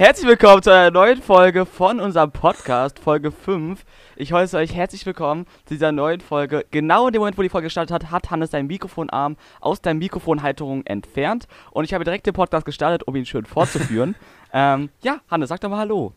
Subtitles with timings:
[0.00, 3.84] Herzlich willkommen zu einer neuen Folge von unserem Podcast, Folge 5.
[4.16, 6.64] Ich heiße euch herzlich willkommen zu dieser neuen Folge.
[6.70, 9.92] Genau in dem Moment, wo die Folge gestartet hat, hat Hannes seinen Mikrofonarm aus der
[9.92, 11.46] Mikrofonhalterung entfernt.
[11.70, 14.14] Und ich habe direkt den Podcast gestartet, um ihn schön fortzuführen.
[14.54, 16.14] ähm, ja, Hannes, sag doch mal Hallo.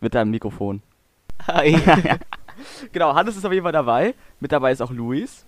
[0.00, 0.82] Mit deinem Mikrofon.
[1.48, 1.76] Hi.
[2.92, 4.14] Genau, Hannes ist auf jeden Fall dabei.
[4.38, 5.44] Mit dabei ist auch Luis.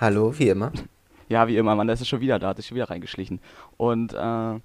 [0.00, 0.72] Hallo, wie immer.
[1.28, 3.40] Ja, wie immer, Mann, der ist schon wieder da, hat sich schon wieder reingeschlichen.
[3.76, 4.60] Und, äh,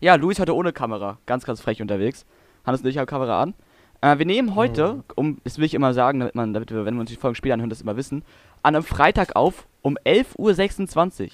[0.00, 2.24] ja, Luis heute ohne Kamera, ganz, ganz frech unterwegs.
[2.64, 3.54] Hannes und ich haben Kamera an.
[4.00, 6.94] Äh, wir nehmen heute, um, das will ich immer sagen, damit man, damit wir, wenn
[6.94, 8.22] wir uns die Folgen später anhören, das immer wissen,
[8.62, 11.30] an einem Freitag auf um 11.26 Uhr.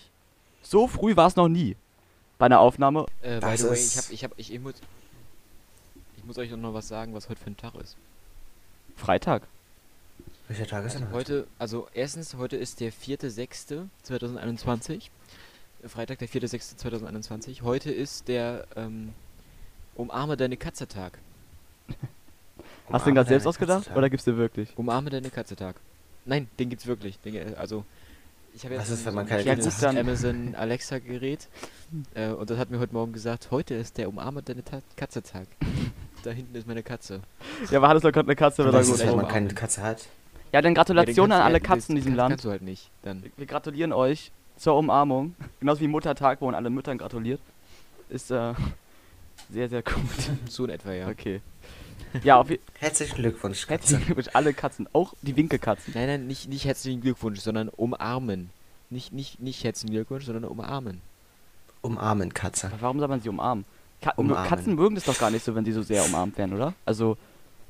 [0.63, 1.77] So früh war es noch nie
[2.39, 3.07] bei einer Aufnahme.
[3.21, 4.75] Äh, by Das the way, ich hab, ich hab, ich, ich muss,
[6.17, 7.97] ich muss euch noch mal was sagen, was heute für ein Tag ist.
[8.97, 9.43] Freitag.
[10.49, 11.35] Welcher Tag ist Also denn heute?
[11.35, 15.09] heute, also erstens, heute ist der 4.6.2021.
[15.83, 17.63] Äh, Freitag, der 4.6.2021.
[17.63, 19.15] Heute ist der, ähm,
[19.97, 21.19] Umarme deine Katze Tag.
[22.91, 24.77] Hast du den gerade selbst ausgedacht oder gibt's den wirklich?
[24.77, 25.77] Umarme deine Katze Tag.
[26.27, 27.19] Nein, den gibt's wirklich.
[27.21, 27.85] Den, äh, also,
[28.55, 29.99] ich habe Was jetzt ist, so wenn man ein keine Katze kleines?
[30.01, 31.49] Amazon Alexa Gerät
[32.15, 35.23] äh, und das hat mir heute Morgen gesagt, heute ist der Umarme deine Ta Katze
[35.23, 35.47] Tag.
[36.23, 37.21] da hinten ist meine Katze.
[37.71, 40.07] Ja, aber Hannes hat gerade eine Katze, was ist, wenn man keine Katze hat?
[40.55, 42.31] Ja, dann Ja, den Gratulation kannst an alle ja, Katzen in diesem kannst, Land.
[42.31, 42.91] Kannst du halt nicht.
[43.03, 43.25] Dann.
[43.37, 45.35] Wir gratulieren euch zur Umarmung.
[45.61, 47.41] Genauso wie Muttertag, wo man alle Müttern gratuliert.
[48.09, 48.55] Ist äh,
[49.51, 49.95] sehr, sehr gut.
[50.49, 51.09] So in etwa, ja.
[51.09, 51.41] Okay.
[52.23, 52.47] Ja, auf
[52.79, 53.73] Herzlichen Glückwunsch, Katze.
[53.73, 55.93] herzlichen Glückwunsch alle Katzen, auch die Winkelkatzen.
[55.97, 58.51] Nein, nein, nicht, nicht herzlichen Glückwunsch, sondern umarmen.
[58.91, 61.01] Nicht, nicht, nicht herzlichen Glückwunsch, sondern umarmen.
[61.83, 62.69] Umarmen, Katze.
[62.69, 63.65] Aber warum soll man sie umarmen?
[64.01, 64.49] Ka Umarmen.
[64.49, 66.75] Katzen mögen das doch gar nicht so, wenn sie so sehr umarmt werden, oder?
[66.85, 67.17] Also,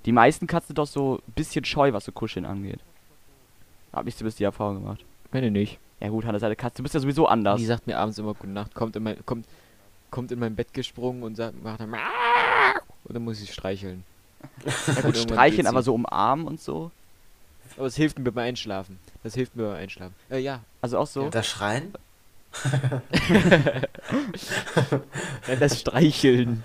[0.07, 2.81] die meisten Katzen sind doch so ein bisschen scheu, was so Kuscheln angeht.
[3.93, 5.05] Hab ich zumindest die Erfahrung gemacht.
[5.33, 5.79] Meine nicht.
[6.01, 7.59] Ja gut, Hannes, eine Katze, du bist ja sowieso anders.
[7.59, 9.47] Die sagt mir abends immer Gute Nacht, kommt in mein, kommt,
[10.11, 11.95] kommt in mein Bett gesprungen und sagt, macht dann
[13.05, 14.05] und dann muss ich streicheln.
[14.65, 16.91] Ja gut, streicheln, aber so umarmen und so.
[17.77, 18.99] Aber es hilft mir beim Einschlafen.
[19.23, 20.15] Das hilft mir beim Einschlafen.
[20.31, 20.61] Äh, ja.
[20.81, 21.29] Also auch so.
[21.31, 21.93] Das Schreien?
[25.47, 26.63] Nein, das Streicheln.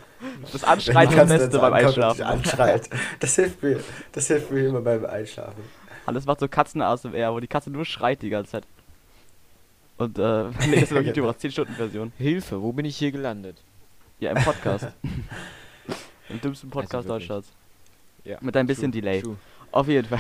[0.52, 2.24] Das Anschreien ist das Beste beim Einschlafen.
[2.24, 2.90] Anschreit.
[3.20, 3.80] Das hilft mir.
[4.12, 5.64] Das hilft mir immer beim Einschlafen.
[6.06, 8.64] Hannes macht so Katzen ASMR, wo die Katze nur schreit die ganze Zeit.
[9.98, 12.12] Und äh, nee, das ist auf YouTube auch 10-Stunden-Version.
[12.18, 13.58] Hilfe, wo bin ich hier gelandet?
[14.20, 14.88] Ja, im Podcast.
[16.30, 17.10] Im dümmsten Podcast Also.
[17.10, 17.48] Deutschlands.
[18.24, 18.38] Ja.
[18.42, 19.22] Mit ein bisschen True, Delay.
[19.22, 19.36] true.
[19.72, 20.20] Auf jeden Fall.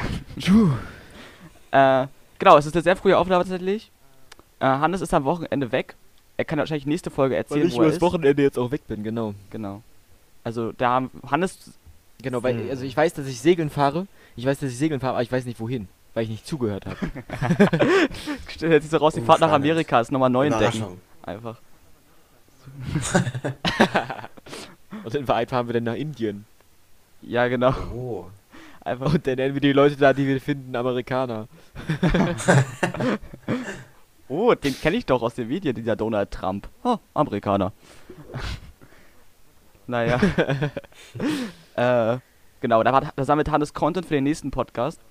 [1.71, 2.07] äh,
[2.39, 3.91] genau, es ist eine sehr frühe Aufnahme tatsächlich.
[4.59, 5.95] Äh, Hannes ist am Wochenende weg.
[6.37, 8.01] Er kann wahrscheinlich nächste Folge erzählen, wo er ist.
[8.01, 9.33] Wochenende jetzt auch weg bin, genau.
[9.49, 9.81] Genau.
[10.43, 11.71] Also da haben Hannes
[12.21, 12.69] Genau, weil, Hm.
[12.69, 14.05] also ich weiß, dass ich segeln fahre.
[14.35, 16.85] Ich weiß, dass ich segeln fahre, aber ich weiß nicht wohin, weil ich nicht zugehört
[16.85, 16.97] habe.
[18.49, 19.51] stellt sich so raus, die Oh, Fahrt nach.
[19.53, 20.99] Amerika ist nochmal neu entdecken.
[21.23, 21.57] Einfach.
[25.03, 26.45] Und in Wahrheit fahren wir dann nach Indien.
[27.21, 27.73] Ja, genau.
[27.93, 28.25] Oh.
[28.81, 29.13] Einfach.
[29.13, 31.47] Und dann nennen wir die Leute da, die wir finden, Amerikaner.
[34.29, 36.69] Oh, den kenne ich doch aus den Medien, dieser Donald Trump.
[36.83, 37.73] Oh, Amerikaner.
[39.87, 40.19] naja.
[42.15, 42.19] äh,
[42.61, 45.01] genau, da, sammelt Hannes Content für den nächsten Podcast.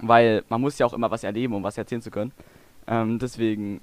[0.00, 2.32] Weil man muss ja auch immer was erleben, um was erzählen zu können.
[2.86, 3.80] Ähm, deswegen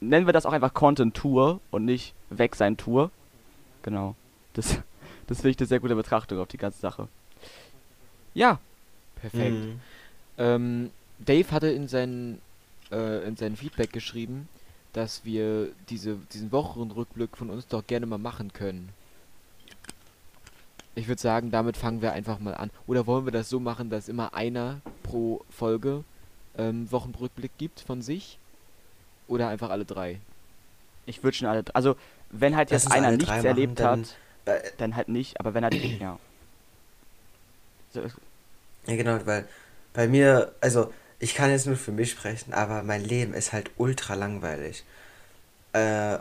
[0.00, 3.10] nennen wir das auch einfach Content Tour und nicht Weg sein Tour.
[3.82, 4.14] Genau.
[4.52, 4.78] Das,
[5.26, 7.08] das finde ich eine sehr gute Betrachtung auf die ganze Sache.
[8.32, 8.60] Ja,
[9.20, 9.56] Perfekt.
[9.56, 9.80] Mhm.
[10.38, 12.38] Ähm, Dave hatte in sein,
[12.92, 14.48] äh, in sein Feedback geschrieben,
[14.92, 18.88] dass wir diese, diesen Wochenrückblick von uns doch gerne mal machen können.
[20.94, 22.70] Ich würde sagen, damit fangen wir einfach mal an.
[22.86, 26.04] Oder wollen wir das so machen, dass immer einer pro Folge
[26.56, 28.38] ähm, Wochenrückblick gibt von sich?
[29.28, 30.20] Oder einfach alle drei?
[31.08, 31.62] ich würde schon alle.
[31.72, 31.94] Also,
[32.30, 34.16] wenn halt jetzt einer nichts drei machen, erlebt dann- hat.
[34.46, 36.18] Äh, Dann halt nicht, aber wenn halt, ja.
[37.92, 38.00] So,
[38.86, 39.48] Ja, genau, weil
[39.92, 43.70] bei mir, also ich kann jetzt nur für mich sprechen, aber mein Leben ist halt
[43.76, 44.84] ultra langweilig.
[45.72, 46.18] Äh,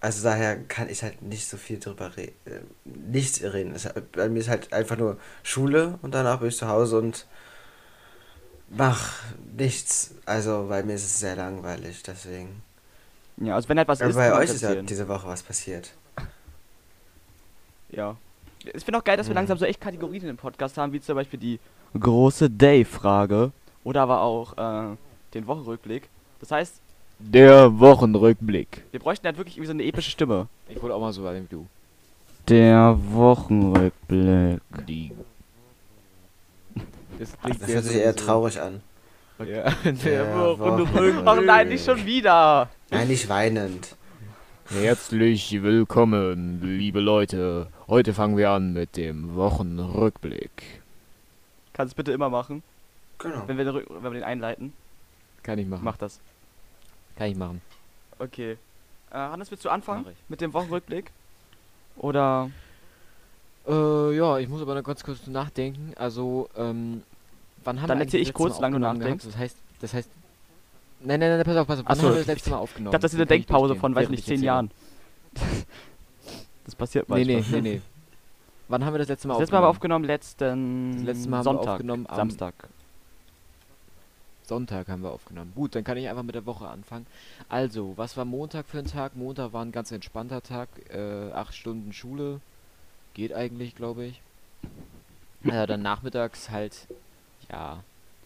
[0.00, 2.34] also daher kann ich halt nicht so viel drüber reden.
[2.44, 3.74] Äh, nichts reden.
[3.74, 7.26] Es, bei mir ist halt einfach nur Schule und danach bin ich zu Hause und
[8.68, 9.14] mach
[9.56, 10.12] nichts.
[10.26, 12.62] Also bei mir ist es sehr langweilig, deswegen.
[13.38, 15.92] ja, also wenn halt was Aber ist, bei euch ist ja diese Woche was passiert.
[17.90, 18.16] Ja.
[18.74, 19.36] Ich finde auch geil, dass wir Mhm.
[19.36, 21.60] langsam so echt Kategorien in dem Podcast haben, wie zum Beispiel die
[21.98, 23.52] große Day-Frage
[23.86, 24.96] oder aber auch äh,
[25.32, 26.08] den Wochenrückblick.
[26.40, 26.80] Das heißt,
[27.20, 28.82] Der Wochenrückblick.
[28.90, 30.48] wir bräuchten halt wirklich irgendwie so eine epische Stimme.
[30.68, 31.66] Ich wollte auch mal so sein wie du.
[32.48, 34.60] Der Wochenrückblick.
[34.88, 35.12] Die.
[37.18, 38.82] Das klingt Das sehr hört sich eher so- traurig an.
[39.38, 41.14] Ja, der Der Wochenrückblick.
[41.24, 42.68] Ach nein, nicht schon wieder.
[42.90, 43.96] Nein, nicht weinend.
[44.68, 47.68] Herzlich willkommen, liebe Leute.
[47.86, 50.82] Heute fangen wir an mit dem Wochenrückblick.
[51.72, 52.62] Kannst du bitte immer machen,
[53.18, 53.42] Genau.
[53.46, 54.72] wenn wir, den, wenn wir den einleiten.
[55.42, 55.82] Kann ich machen.
[55.84, 56.20] Mach das.
[57.16, 57.60] Kann ich machen.
[58.18, 58.52] Okay.
[59.10, 61.10] Äh, Hannes, willst du anfangen mit dem Wochenrückblick?
[61.96, 62.50] Oder
[63.66, 65.92] Äh, ja, ich muss aber noch ganz kurz nachdenken.
[65.96, 67.02] Also, ähm,
[67.64, 69.24] wann haben Dann eigentlich ich das kurz, aufgenommen nachdenkst.
[69.24, 69.34] gehabt?
[69.34, 70.10] Das heißt, das heißt.
[71.00, 71.84] Nein, nein, nein, pass auf, pass auf.
[71.88, 72.88] Wann so, haben wir das ich- letzte Mal aufgenommen?
[72.88, 74.42] ich dachte, das ist eine Denkpause von, weiß nicht, ich zehn.
[74.42, 74.70] Jahren.
[76.64, 77.60] das passiert Nee, manchmal.
[77.60, 77.82] nee, nee, nee.
[78.68, 80.04] Wann haben wir das letzte Mal Das letzte Mal haben wir aufgenommen?
[80.04, 82.54] aufgenommen letzten Das letzte Mal haben wir Sonntag, aufgenommen am- Samstag.
[84.48, 85.52] Sonntag haben wir aufgenommen.
[85.54, 87.06] Gut, dann kann ich einfach mit der Woche anfangen.
[87.48, 89.16] Also, was war Montag für ein Tag?
[89.16, 90.68] Montag war ein ganz entspannter Tag.
[90.92, 92.40] Äh, acht Stunden Schule.
[93.14, 94.20] Geht eigentlich, glaube ich.
[95.44, 96.86] Äh, dann nachmittags halt,
[97.50, 97.82] ja,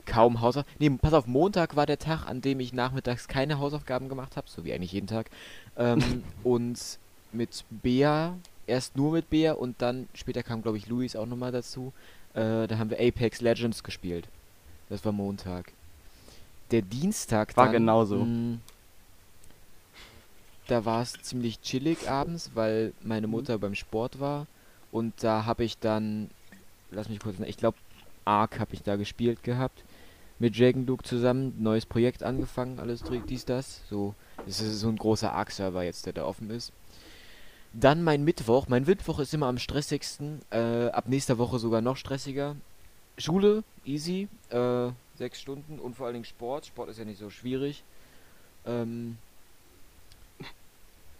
[0.07, 0.77] kaum Hausaufgaben.
[0.79, 4.49] Nee, pass auf, Montag war der Tag, an dem ich nachmittags keine Hausaufgaben gemacht habe,
[4.49, 5.31] so wie eigentlich jeden Tag.
[5.77, 6.99] Ähm, und
[7.33, 8.37] mit Bea,
[8.67, 11.93] erst nur mit Bea und dann später kam, glaube ich, Luis auch nochmal dazu.
[12.35, 14.29] Äh, da haben wir Apex Legends gespielt.
[14.89, 15.73] Das war Montag.
[16.71, 18.25] Der Dienstag War dann, genauso.
[18.25, 18.59] mh,
[20.69, 23.33] da war es ziemlich chillig abends, weil meine Mhm.
[23.33, 24.47] Mutter beim Sport war.
[24.93, 26.31] Und da habe ich dann,
[26.91, 27.79] lass mich kurz, ich glaube,
[28.25, 29.85] Ark habe ich da gespielt gehabt.
[30.39, 33.83] Mit Jagen Luke zusammen, neues Projekt angefangen, alles dies, das.
[33.91, 34.15] So,
[34.47, 36.73] das ist so ein großer Ark-Server jetzt, der da offen ist.
[37.73, 38.67] Dann mein Mittwoch.
[38.69, 40.41] Mein Mittwoch ist immer am stressigsten.
[40.51, 42.57] Äh, ab nächster Woche sogar noch stressiger.
[43.21, 44.29] Schule, easy.
[44.51, 46.67] Äh, sechs Stunden und vor allen Dingen Sport.
[46.67, 47.85] Sport ist ja nicht so schwierig.
[48.67, 49.19] Ähm,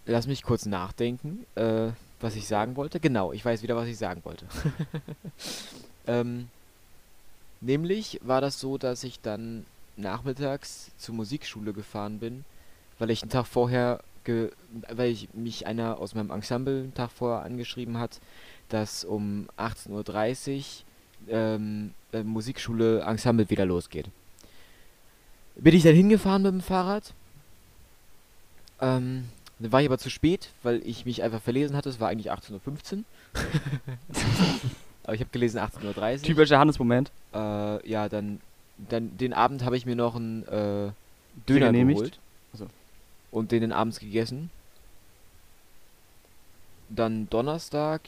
[0.05, 1.89] lass mich kurz nachdenken, äh,
[2.19, 2.99] was ich sagen wollte.
[2.99, 4.45] Genau, ich weiß wieder, was ich sagen wollte.
[6.07, 6.49] ähm,
[7.61, 9.65] nämlich war das so, dass ich dann
[9.97, 12.43] nachmittags zur Musikschule gefahren bin,
[12.97, 17.43] weil ich einen Tag vorher, weil ich mich einer aus meinem Ensemble einen Tag vorher
[17.43, 18.19] angeschrieben hat,
[18.69, 20.63] dass um 18.30 Uhr
[21.29, 24.07] ähm, äh, Musikschule Ensemble wieder losgeht.
[25.55, 27.13] Bin ich dann hingefahren mit dem Fahrrad.
[28.79, 29.25] Ähm,
[29.59, 31.89] dann war ich aber zu spät, weil ich mich einfach verlesen hatte.
[31.89, 33.03] Es war eigentlich 18.15 Uhr.
[35.03, 35.85] aber ich habe gelesen 18.30
[36.15, 36.21] Uhr.
[36.23, 37.11] Typischer Hannes-Moment.
[37.33, 38.41] Äh, ja, dann,
[38.77, 40.91] dann den Abend habe ich mir noch einen äh,
[41.47, 42.19] Döner geholt.
[42.53, 42.67] Achso.
[43.29, 44.49] Und den dann abends gegessen.
[46.89, 48.01] Dann Donnerstag.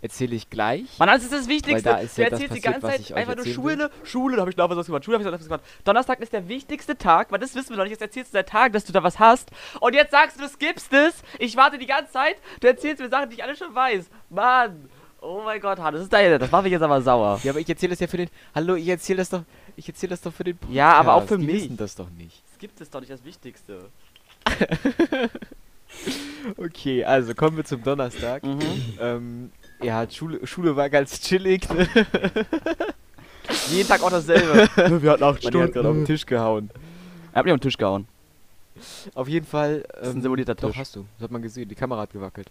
[0.00, 0.86] Erzähle ich gleich.
[0.98, 1.82] Mann, das ist das Wichtigste.
[1.82, 3.90] da ist du ja das erzählst die passiert, ganze was Zeit ich einfach nur Schule,
[4.04, 5.64] Schule, da habe ich noch was gemacht, Schule habe ich noch was gemacht.
[5.82, 7.92] Donnerstag ist der wichtigste Tag, weil das wissen wir noch nicht.
[7.92, 9.50] Jetzt erzählst du seit Tagen, dass du da was hast.
[9.80, 11.14] Und jetzt sagst du, du skippst es.
[11.40, 12.36] Ich warte die ganze Zeit.
[12.60, 14.08] Du erzählst mir Sachen, die ich alle schon weiß.
[14.30, 14.88] Mann.
[15.20, 16.38] Oh mein Gott, Hannes, das ist deine.
[16.38, 17.40] Das macht mich jetzt aber sauer.
[17.42, 18.30] Ja, aber ich erzähle das ja für den.
[18.54, 19.42] Hallo, ich erzähle das doch.
[19.74, 20.76] Ich erzähle das doch für den Podcast.
[20.76, 21.64] Ja, aber auch für Die mich.
[21.64, 22.40] wissen das doch nicht.
[22.54, 23.88] Skippt ist doch nicht das Wichtigste.
[26.56, 28.44] Okay, also kommen wir zum Donnerstag.
[28.44, 28.60] Mhm.
[29.00, 29.52] Ähm,
[29.82, 31.68] ja, Schule, Schule war ganz chillig.
[31.70, 31.88] Ne?
[33.70, 34.68] Jeden Tag auch dasselbe.
[35.02, 36.70] wir hatten acht hat gerade auf den Tisch gehauen.
[37.32, 38.06] Er hat mir auf den Tisch gehauen.
[39.14, 39.84] Auf jeden Fall.
[39.88, 40.78] Das ist ein ähm, simulierter Doch, Tisch.
[40.78, 41.06] hast du.
[41.18, 41.68] Das hat man gesehen.
[41.68, 42.50] Die Kamera hat gewackelt.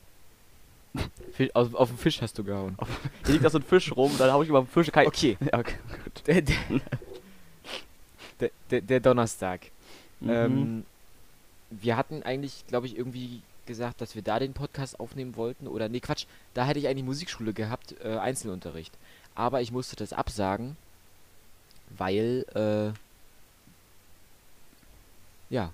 [1.34, 2.78] Fisch, auf, auf den Fisch hast du gehauen.
[3.26, 4.92] Hier liegt da so ein Fisch rum, dann hau ich über den Fisch.
[4.92, 5.38] Kein Okay.
[5.40, 6.28] Ja, okay, gut.
[6.28, 6.56] Der, der,
[8.40, 9.62] der, der, der Donnerstag.
[10.20, 10.30] Mhm.
[10.30, 10.86] Ähm,
[11.70, 15.68] wir hatten eigentlich, glaube ich, irgendwie gesagt, dass wir da den Podcast aufnehmen wollten.
[15.68, 16.26] Oder nee, Quatsch.
[16.56, 18.94] Da hätte ich eigentlich Musikschule gehabt, äh, Einzelunterricht.
[19.36, 20.76] Aber ich musste das absagen,
[21.96, 22.98] weil, äh,
[25.54, 25.72] ja,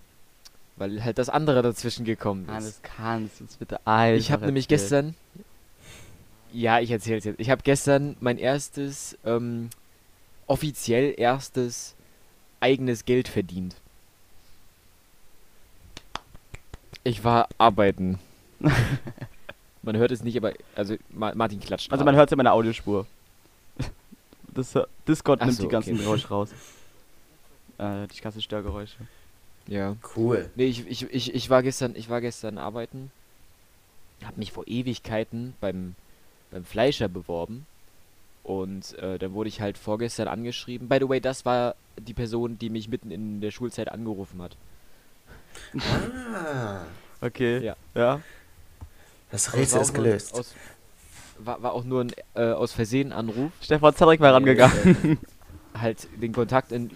[0.75, 2.67] weil halt das andere dazwischen gekommen ist.
[2.67, 5.15] das kannst du jetzt bitte einfach Ich habe nämlich gestern.
[6.51, 7.39] Ja, ich erzähle jetzt.
[7.39, 9.69] Ich habe gestern mein erstes, ähm,
[10.45, 11.95] offiziell erstes
[12.59, 13.75] eigenes Geld verdient.
[17.03, 18.19] Ich war arbeiten.
[19.81, 21.91] man hört es nicht, aber also Ma Martin klatscht.
[21.91, 23.05] Also man hört es in meiner Audiospur.
[24.55, 26.03] Das, Discord Ach nimmt so, die ganzen okay.
[26.03, 26.51] Geräusche raus.
[27.79, 28.97] Äh, die ganzen Störgeräusche.
[29.65, 29.95] ja.
[30.15, 30.47] Cool.
[30.55, 33.11] Nee, ich, ich, ich, ich war gestern, ich war gestern arbeiten.
[34.23, 35.95] Hab mich vor Ewigkeiten beim,
[36.51, 37.65] beim Fleischer beworben.
[38.43, 40.87] Und äh, dann wurde ich halt vorgestern angeschrieben.
[40.87, 44.55] By the way, das war die Person, die mich mitten in der Schulzeit angerufen hat.
[45.79, 46.81] Ah,
[47.21, 47.59] Okay.
[47.63, 47.75] Ja.
[47.95, 48.21] Ja.
[49.31, 50.33] das Rätsel war ist gelöst.
[50.33, 50.53] Aus,
[51.39, 53.51] war, war auch nur ein äh, aus Versehen Anruf.
[53.61, 55.19] Stefan Zedrick war rangegangen.
[55.73, 56.91] Äh, halt den Kontakt in.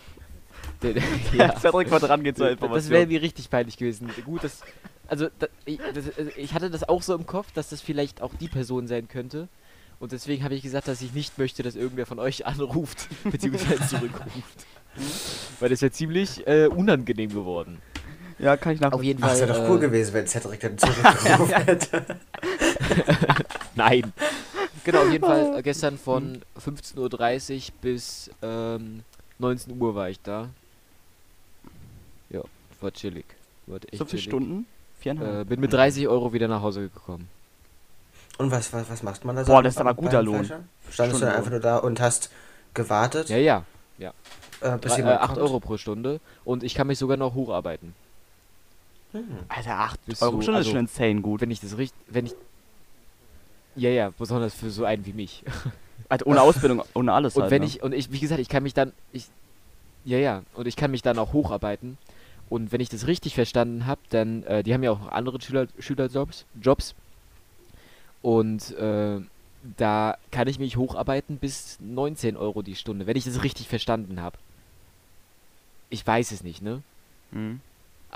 [0.82, 0.94] Der,
[1.34, 1.58] Ja.
[1.60, 2.92] Cedric wollte rangehen zur Das Information.
[2.92, 4.10] wäre mir richtig peinlich gewesen.
[4.26, 4.62] Gut, das.
[5.08, 8.22] Also, da, ich, das, also, ich hatte das auch so im Kopf, dass das vielleicht
[8.22, 9.48] auch die Person sein könnte.
[10.00, 13.88] Und deswegen habe ich gesagt, dass ich nicht möchte, dass irgendwer von euch anruft, beziehungsweise
[13.88, 14.66] zurückruft.
[15.60, 17.82] Weil das wäre ziemlich äh, unangenehm geworden.
[18.40, 19.08] Ja, kann ich Auf nachvollziehen.
[19.08, 19.36] jeden Ach, Fall.
[19.36, 22.06] es wäre doch äh, cool gewesen, wenn Cedric dann zurückgerufen hätte.
[23.76, 24.14] Nein.
[24.84, 29.04] Genau, auf jeden Fall äh, gestern von 15.30 Uhr bis ähm,
[29.40, 30.50] 19 Uhr war ich da.
[32.30, 32.42] Ja,
[32.80, 33.26] war chillig.
[33.66, 34.24] War echt So viele chillig.
[34.24, 34.66] Stunden?
[35.00, 35.42] Viereinhalb?
[35.42, 37.28] Äh, bin mit 30 Euro wieder nach Hause gekommen.
[38.38, 39.52] Und was, was, was macht man da so?
[39.52, 40.46] Boah, das ist aber am guter Lohn.
[40.46, 41.36] Standest du dann Stundenlohn.
[41.36, 42.30] einfach nur da und hast
[42.76, 43.64] gewartet, Ja, ja.
[44.62, 45.40] äh, bis Drei, äh, jemand 8 kommt?
[45.42, 46.20] Euro pro Stunde.
[46.46, 47.94] Und ich kann mich sogar noch hocharbeiten.
[49.20, 49.38] Hm.
[49.50, 51.42] Alter, 8 Bist Euro du- Stunde ist also- schon insane gut.
[51.42, 52.00] Wenn ich das richtig.
[52.08, 52.34] Wenn ich.
[53.76, 55.44] Ja, ja, besonders für so einen wie mich.
[56.10, 57.68] Also ohne Ausbildung, ohne alles Und halt, wenn ne?
[57.68, 59.26] ich, und ich, wie gesagt, ich kann mich dann, ich,
[60.06, 61.98] ja, ja, und ich kann mich dann auch hocharbeiten.
[62.50, 65.42] Und wenn ich das richtig verstanden habe, dann, äh, die haben ja auch noch andere
[65.42, 66.96] Schüler, Schülerjobs, Jobs.
[68.22, 69.20] Und äh,
[69.76, 74.22] da kann ich mich hocharbeiten bis 19 Euro die Stunde, wenn ich das richtig verstanden
[74.22, 74.38] habe.
[75.90, 76.82] Ich weiß es nicht, ne?
[77.32, 77.60] Mhm.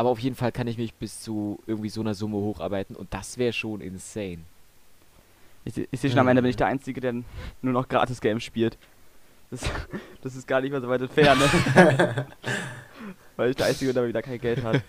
[0.02, 3.14] Aber auf jeden Fall kann ich mich bis zu irgendwie so einer Summe hocharbeiten und
[3.14, 4.40] das wäre schon insane.
[5.64, 7.24] Ich, ich sehe schon am Ende bin ich der Einzige, der nur
[7.62, 8.80] noch gratis Games spielt.
[9.52, 9.62] Das,
[10.24, 12.26] das ist gar nicht mehr so weit entfernt, ne?
[13.36, 14.82] Weil ich der Einzige bin, der wieder kein Geld hat.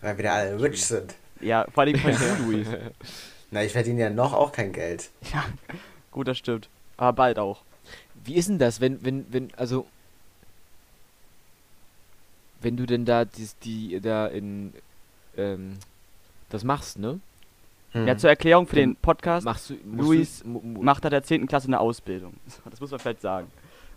[0.00, 1.14] Weil wir da alle rich sind.
[1.40, 2.66] Ja, vor allem von du, Luis.
[3.52, 5.10] Na, ich verdiene ja noch auch kein Geld.
[5.32, 5.44] Ja,
[6.10, 6.68] gut, das stimmt.
[6.96, 7.62] Aber bald auch.
[8.24, 9.86] Wie ist denn das, wenn, wenn, wenn, also,
[12.60, 14.72] wenn du denn da die, die da in,
[15.36, 15.78] ähm,
[16.50, 17.20] das machst, ne?
[17.92, 18.06] Hm.
[18.06, 21.46] Ja, zur Erklärung für den Podcast Machst du, Luis du, macht er der 10.
[21.46, 22.34] Klasse eine Ausbildung.
[22.70, 23.50] Das muss man vielleicht sagen.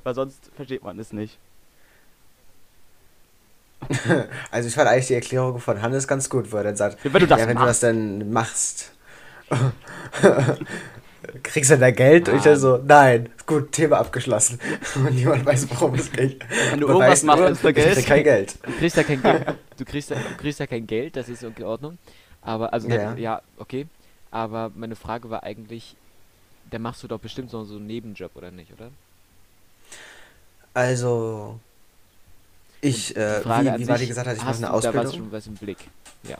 [0.03, 1.37] Weil sonst versteht man es nicht.
[4.51, 7.11] Also ich fand eigentlich die Erklärung von Hannes ganz gut, wo er dann sagt, Wenn
[7.13, 7.83] du das ja, wenn du machst.
[7.83, 8.91] das dann machst,
[11.43, 12.29] kriegst du da Geld?
[12.29, 12.59] Und ich dann Mann.
[12.61, 14.59] so, nein, gut, Thema abgeschlossen.
[14.95, 16.43] Und niemand weiß, worum es geht.
[16.71, 18.05] Wenn du Man irgendwas machst, dann ist für ich krieg Geld.
[18.05, 18.55] kein Geld.
[18.65, 19.45] Du kriegst ja kein Geld.
[19.79, 21.97] Du kriegst ja, du kriegst ja kein Geld, das ist in Ordnung.
[22.41, 23.15] Aber, also, Ja.
[23.15, 23.41] ja.
[23.57, 23.87] okay.
[24.29, 25.95] Aber meine Frage war eigentlich,
[26.69, 28.91] da machst du doch bestimmt so, einen Nebenjob, oder nicht, oder?
[30.73, 31.59] Also,
[32.81, 35.13] ich, äh, wie, wie Wadi gesagt hat, ich mache eine du da was Ausbildung.
[35.13, 35.77] schon was im Blick?
[36.23, 36.37] Ja.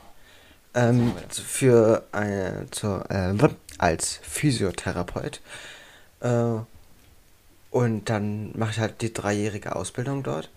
[0.75, 3.33] Ähm, für eine, zur, äh,
[3.79, 5.41] als Physiotherapeut.
[6.19, 6.59] Äh,
[7.71, 10.49] und dann mache ich halt die dreijährige Ausbildung dort.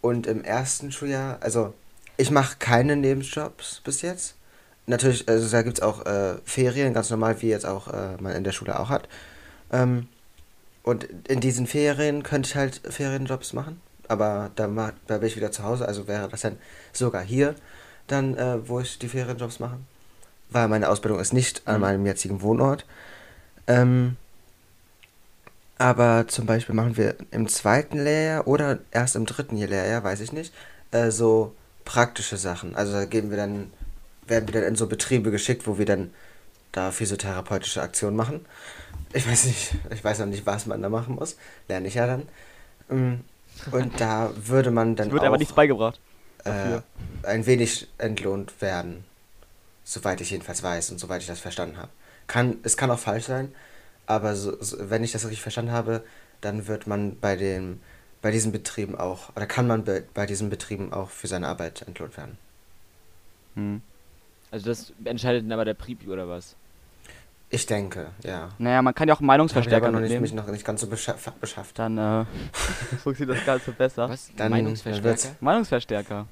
[0.00, 1.74] Und im ersten Schuljahr, also
[2.16, 4.34] ich mache keine Nebenjobs bis jetzt.
[4.86, 8.32] Natürlich, also da gibt es auch äh, Ferien, ganz normal, wie jetzt auch äh, man
[8.36, 9.08] in der Schule auch hat.
[9.72, 10.08] Ähm,
[10.82, 13.80] und in diesen Ferien könnte ich halt Ferienjobs machen.
[14.06, 16.58] Aber da, ma- da bin ich wieder zu Hause, also wäre das dann
[16.92, 17.54] sogar hier
[18.06, 19.78] dann, äh, wo ich die Ferienjobs mache.
[20.50, 21.80] Weil meine Ausbildung ist nicht an Mhm.
[21.82, 22.84] meinem jetzigen Wohnort.
[23.66, 24.16] Ähm,
[25.78, 30.32] aber zum Beispiel machen wir im zweiten Lehrjahr oder erst im dritten Lehrjahr, weiß ich
[30.32, 30.52] nicht,
[30.92, 32.76] äh, so praktische Sachen.
[32.76, 33.72] Also da geben wir dann,
[34.26, 36.10] werden wir dann in so Betriebe geschickt, wo wir dann
[36.72, 38.44] da physiotherapeutische Aktionen machen.
[39.12, 41.36] Ich weiß nicht, ich weiß noch nicht, was man da machen muss.
[41.68, 42.22] Lerne ich ja dann.
[42.90, 43.20] Ähm,
[43.70, 46.00] Und da würde man dann Es wird auch aber nichts beigebracht.
[46.44, 46.80] Äh,
[47.22, 49.04] ein wenig entlohnt werden.
[49.84, 51.90] Soweit ich jedenfalls weiß und soweit ich das verstanden habe.
[52.26, 53.54] Kann, es kann auch falsch sein,
[54.06, 56.04] aber so, so, wenn ich das richtig verstanden habe,
[56.40, 57.80] dann wird man bei dem
[58.24, 61.82] bei diesen Betrieben auch, oder kann man bei, bei diesen Betrieben auch für seine Arbeit
[61.82, 62.38] entlohnt werden.
[63.54, 63.82] Hm.
[64.50, 66.56] Also das entscheidet dann aber der Pripi oder was?
[67.54, 68.48] Ich denke, ja.
[68.58, 70.22] Naja, man kann ja auch einen Habe ich Meinungsverstärker aber noch nicht, mitnehmen.
[70.22, 71.78] mich noch nicht ganz so beschafft.
[71.78, 72.24] Dann äh,
[73.02, 74.08] funktioniert das Ganze besser.
[74.10, 74.32] Was?
[74.36, 75.36] Dann- Meinungsverstärker?
[75.38, 76.26] Meinungsverstärker.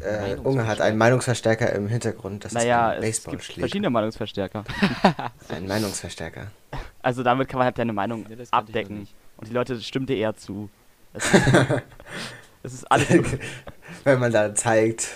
[0.00, 2.44] Äh, Unge hat einen Meinungsverstärker im Hintergrund.
[2.44, 4.64] Das naja, ist ein es gibt verschiedene Meinungsverstärker.
[5.48, 6.48] Ein Meinungsverstärker.
[7.00, 9.08] Also damit kann man halt deine Meinung Nee, ich abdecken.
[9.38, 10.68] Und die Leute stimmen dir eher zu.
[11.14, 11.42] Das ist,
[12.62, 13.08] das ist alles.
[14.04, 15.08] Wenn man da zeigt.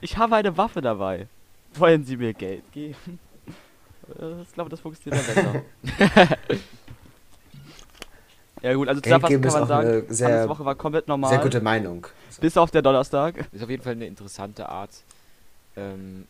[0.00, 1.26] Ich habe eine Waffe dabei.
[1.74, 3.18] Wollen Sie mir Geld geben?
[4.42, 5.62] Ich glaube, das funktioniert dann besser.
[8.62, 11.30] ja gut, also zusammenfassend kann man sagen, sehr- Woche war komplett normal.
[11.30, 12.06] Sehr gute Meinung.
[12.40, 13.46] Bis auf der Donnerstag.
[13.52, 14.90] Ist auf jeden Fall eine interessante Art,
[15.76, 16.26] ähm,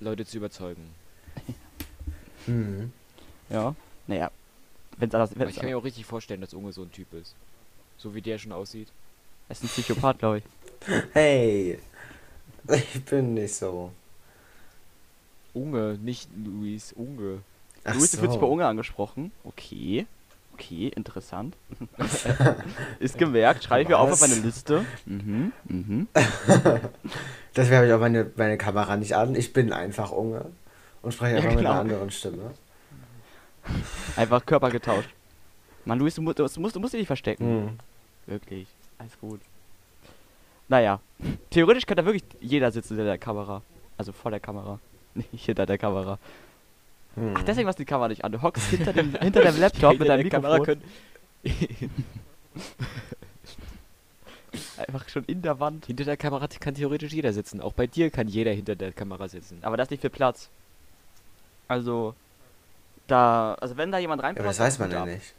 [0.00, 0.90] Leute zu überzeugen.
[2.46, 2.92] Mhm.
[3.50, 3.74] Ja.
[4.06, 4.30] Naja.
[4.98, 5.32] Wenn's anders.
[5.32, 7.34] Aber Wenn's ich kann mir auch richtig vorstellen, dass Unge so ein Typ ist.
[7.98, 8.86] So wie der schon aussieht.
[9.48, 10.44] er ist ein Psychopath, glaube ich.
[11.12, 11.78] Hey,
[12.68, 13.90] ich bin nicht so.
[15.54, 17.38] Unge, nicht Luis, Unge.
[17.84, 18.52] Ach Luis, du fühlst dich bei so.
[18.52, 19.32] Unge angesprochen.
[19.44, 20.06] Okay.
[20.54, 21.56] Okay, interessant.
[22.98, 24.84] ist gemerkt, schreibe ich mir auf auf meine Liste.
[25.06, 26.08] Mhm, mhm.
[27.56, 29.34] Deswegen habe ich auch meine, meine Kamera nicht an.
[29.34, 30.44] Ich bin einfach Unge
[31.00, 31.70] und spreche Ja, einfach mit genau.
[31.70, 32.50] einer anderen Stimme.
[34.16, 35.08] Einfach Körper getauscht.
[35.86, 37.64] Mann, Luis, du, mu- du, musst, du musst dich nicht verstecken.
[37.64, 37.78] Mhm.
[38.26, 38.68] Wirklich.
[38.98, 39.40] Alles gut.
[40.68, 41.00] Naja.
[41.48, 43.62] Theoretisch könnte da wirklich jeder sitzen hinter der Kamera.
[43.96, 44.78] Also vor der Kamera.
[45.32, 46.18] Nicht hinter der Kamera.
[47.16, 47.34] Hm.
[47.36, 48.30] Ach, deswegen machst du die Kamera nicht an.
[48.32, 50.62] Du hockst hinter dem, hinter dem Laptop mit deinem Mikrofon.
[50.64, 50.82] können.
[54.78, 55.86] Einfach schon in der Wand.
[55.86, 57.60] hinter der Kamera kann theoretisch jeder sitzen.
[57.60, 59.58] Auch bei dir kann jeder hinter der Kamera sitzen.
[59.62, 60.48] Aber das ist nicht viel Platz.
[61.68, 62.14] Also,
[63.06, 65.34] da, also wenn da jemand Ja, reinpasst, aber das weiß man dann ja nicht.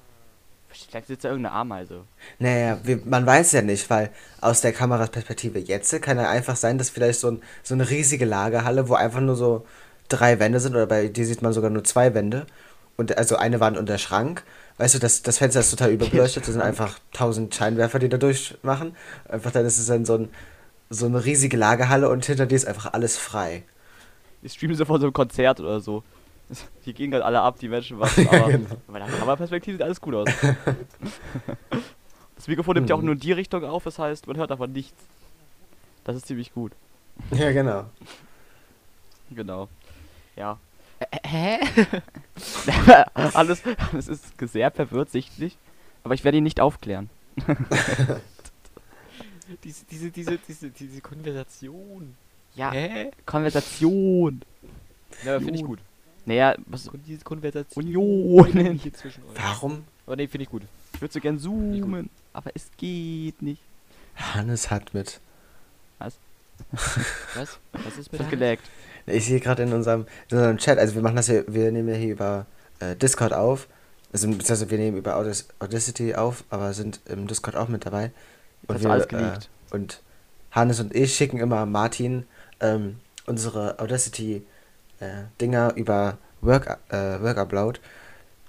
[0.73, 2.03] Vielleicht sitzt da irgendeine Ameise.
[2.39, 4.09] Naja, wir, man weiß ja nicht, weil
[4.39, 8.25] aus der Kameraperspektive jetzt kann ja einfach sein, dass vielleicht so, ein, so eine riesige
[8.25, 9.65] Lagerhalle, wo einfach nur so
[10.07, 12.45] drei Wände sind, oder bei dir sieht man sogar nur zwei Wände,
[12.97, 14.43] und also eine Wand und der Schrank.
[14.77, 18.17] Weißt du, das, das Fenster ist total überbeleuchtet, das sind einfach tausend Scheinwerfer, die da
[18.17, 18.95] durchmachen.
[19.27, 20.29] Einfach dann ist es dann so, ein,
[20.89, 23.63] so eine riesige Lagerhalle und hinter dir ist einfach alles frei.
[24.43, 26.03] Die streamen so von so einem Konzert oder so.
[26.86, 28.70] Die gehen gerade alle ab, die Menschen warten, aber Genau.
[28.88, 30.29] bei der Kameraperspektive sieht alles gut aus.
[32.36, 33.05] Das Mikrofon nimmt ja auch Mhm.
[33.05, 35.00] nur in die Richtung auf, das heißt, man hört davon nichts.
[36.03, 36.72] Das ist ziemlich gut.
[37.29, 37.86] Ja, genau.
[39.29, 39.67] Genau.
[40.36, 40.58] Ja.
[41.24, 41.60] Hä?
[43.13, 45.55] alles, alles ist sehr verwirrt, sichtlich.
[46.03, 47.12] Aber ich werde ihn nicht aufklären.
[49.63, 52.15] Diese, diese, diese, diese, diese Konversation.
[52.55, 53.12] Ja, Hä?
[53.25, 54.41] Konversation.
[55.24, 55.79] Ja, finde ich gut.
[56.25, 57.83] Naja, was Kon diese Konversation.
[57.85, 58.73] Unionen.
[58.77, 59.35] hier zwischen euch.
[59.35, 59.83] Warum?
[60.05, 60.63] Aber nee, finde ich gut.
[60.93, 63.61] Ich würde so gern zoomen, aber es geht nicht.
[64.15, 65.19] Hannes hat mit.
[65.99, 66.13] Was?
[67.33, 67.57] Was
[67.97, 68.63] ist Ist mit geleckt?
[69.07, 71.89] Ich sehe gerade in unserem, in unserem Chat, also wir machen das hier, wir nehmen
[71.89, 72.45] ja hier über
[72.79, 73.67] äh, Discord auf.
[74.13, 78.11] Also beziehungsweise wir nehmen über Audac- Audacity auf, aber sind im Discord auch mit dabei.
[78.67, 79.49] Das hast wir, alles geleakt.
[79.71, 80.01] Äh, und
[80.51, 82.25] Hannes und ich schicken immer Martin
[82.59, 84.45] ähm, unsere Audacity
[85.39, 87.79] Dinger über Work, äh, Workupload.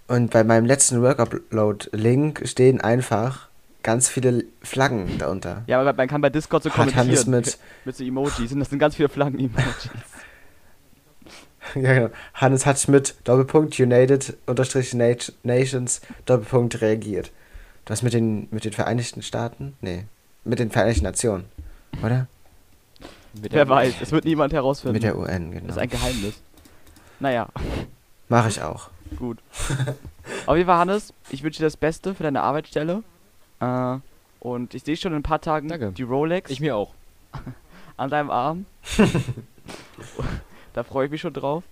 [0.09, 3.49] Und bei meinem letzten Workupload-Link stehen einfach
[3.83, 5.63] ganz viele Flaggen darunter.
[5.67, 7.31] Ja, aber man kann bei Discord so Hat Hannes kommentieren.
[7.31, 8.53] mit, mit so Emojis.
[8.53, 9.91] Und das sind ganz viele Flaggen-Emojis.
[11.75, 12.11] ja, genau.
[12.35, 17.33] Hannes hat mit Doppelpunkt United unterstrich Nat- Nations Doppelpunkt reagiert.
[17.85, 19.75] Du hast mit den, mit den Vereinigten Staaten?
[19.81, 20.05] Nee.
[20.45, 21.45] Mit den Vereinigten Nationen.
[22.05, 22.27] Oder?
[23.41, 24.95] Mit Wer weiß, es wird niemand herausfinden.
[24.95, 25.81] Mit der UN, das ist genau.
[25.81, 26.43] ein Geheimnis.
[27.21, 27.49] Naja,
[28.29, 28.91] Mache ich auch.
[29.17, 29.39] gut.
[30.47, 33.03] Auf jeden Fall, Hannes, ich wünsche dir das Beste für deine Arbeitsstelle.
[33.61, 33.99] Äh,
[34.41, 35.93] und ich sehe schon in ein paar Tagen Danke.
[35.93, 36.95] die Rolex Ich mir auch.
[37.97, 38.67] an deinem Arm.
[40.75, 41.63] da freue ich mich schon drauf.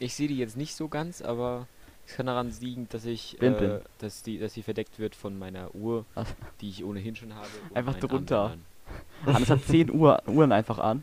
[0.00, 1.66] Ich sehe die jetzt nicht so ganz, aber
[2.06, 3.54] es kann daran liegen, dass ich, bin.
[3.54, 6.04] äh, dass die, dass sie verdeckt wird von meiner Uhr,
[6.60, 7.48] die ich ohnehin schon habe.
[7.74, 8.38] Einfach drunter.
[8.40, 8.64] Armbändern.
[9.26, 11.02] Hannes hat 10 Uhr, Uhren einfach an.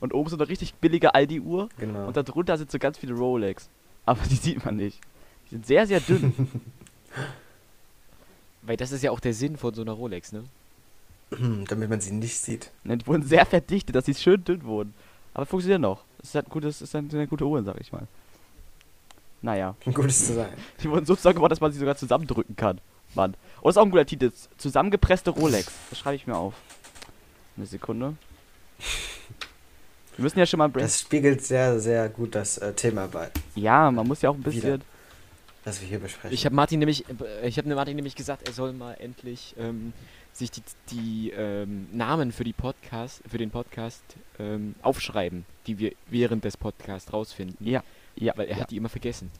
[0.00, 1.68] Und oben so eine richtig billige Aldi-Uhr.
[1.78, 2.06] Genau.
[2.06, 3.68] Und darunter sind so ganz viele Rolex.
[4.04, 4.98] Aber die sieht man nicht.
[5.46, 6.32] Die sind sehr, sehr dünn.
[8.62, 10.44] Weil das ist ja auch der Sinn von so einer Rolex, ne?
[11.68, 12.70] Damit man sie nicht sieht.
[12.84, 14.94] Ne, die wurden sehr verdichtet, dass sie schön dünn wurden.
[15.34, 16.04] Aber funktionieren noch.
[16.18, 18.06] Das ist halt ein gutes, ist halt eine gute Uhr, sag ich mal.
[19.40, 19.74] Naja.
[19.84, 20.52] Ein gutes zu sein.
[20.82, 22.80] Die wurden so zusammengebaut, dass man sie sogar zusammendrücken kann.
[23.14, 23.34] Mann.
[23.60, 24.30] Und das ist auch ein guter Titel.
[24.56, 25.72] Zusammengepresste Rolex.
[25.90, 26.54] Das schreibe ich mir auf.
[27.56, 28.14] Eine Sekunde.
[30.16, 33.90] Wir müssen ja schon mal Das spiegelt sehr, sehr gut das äh, Thema bei, Ja,
[33.90, 34.74] man muss ja auch ein bisschen.
[34.74, 34.84] Wieder.
[35.64, 36.34] das wir hier besprechen.
[36.34, 39.92] Ich habe Martin nämlich, äh, ich habe Martin nämlich gesagt, er soll mal endlich ähm,
[40.32, 44.02] sich die, die ähm, Namen für die Podcast, für den Podcast
[44.38, 47.56] ähm, aufschreiben, die wir während des Podcasts rausfinden.
[47.66, 47.82] Ja.
[48.16, 48.62] Ja, Weil er ja.
[48.62, 49.30] hat die immer vergessen.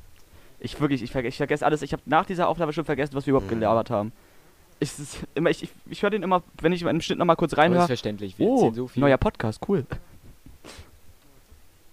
[0.58, 1.82] Ich wirklich, ich, verge ich vergesse alles.
[1.82, 3.56] Ich habe nach dieser Aufnahme schon vergessen, was wir überhaupt Mhm.
[3.60, 4.12] gelabert haben.
[4.82, 7.50] Ich, ist immer, ich, ich, ich höre den immer, wenn ich im Schnitt nochmal kurz
[7.52, 7.86] das ist reinhöre.
[7.86, 8.36] verständlich.
[8.36, 9.00] Wir Oh, so viel.
[9.00, 9.86] neuer Podcast, cool.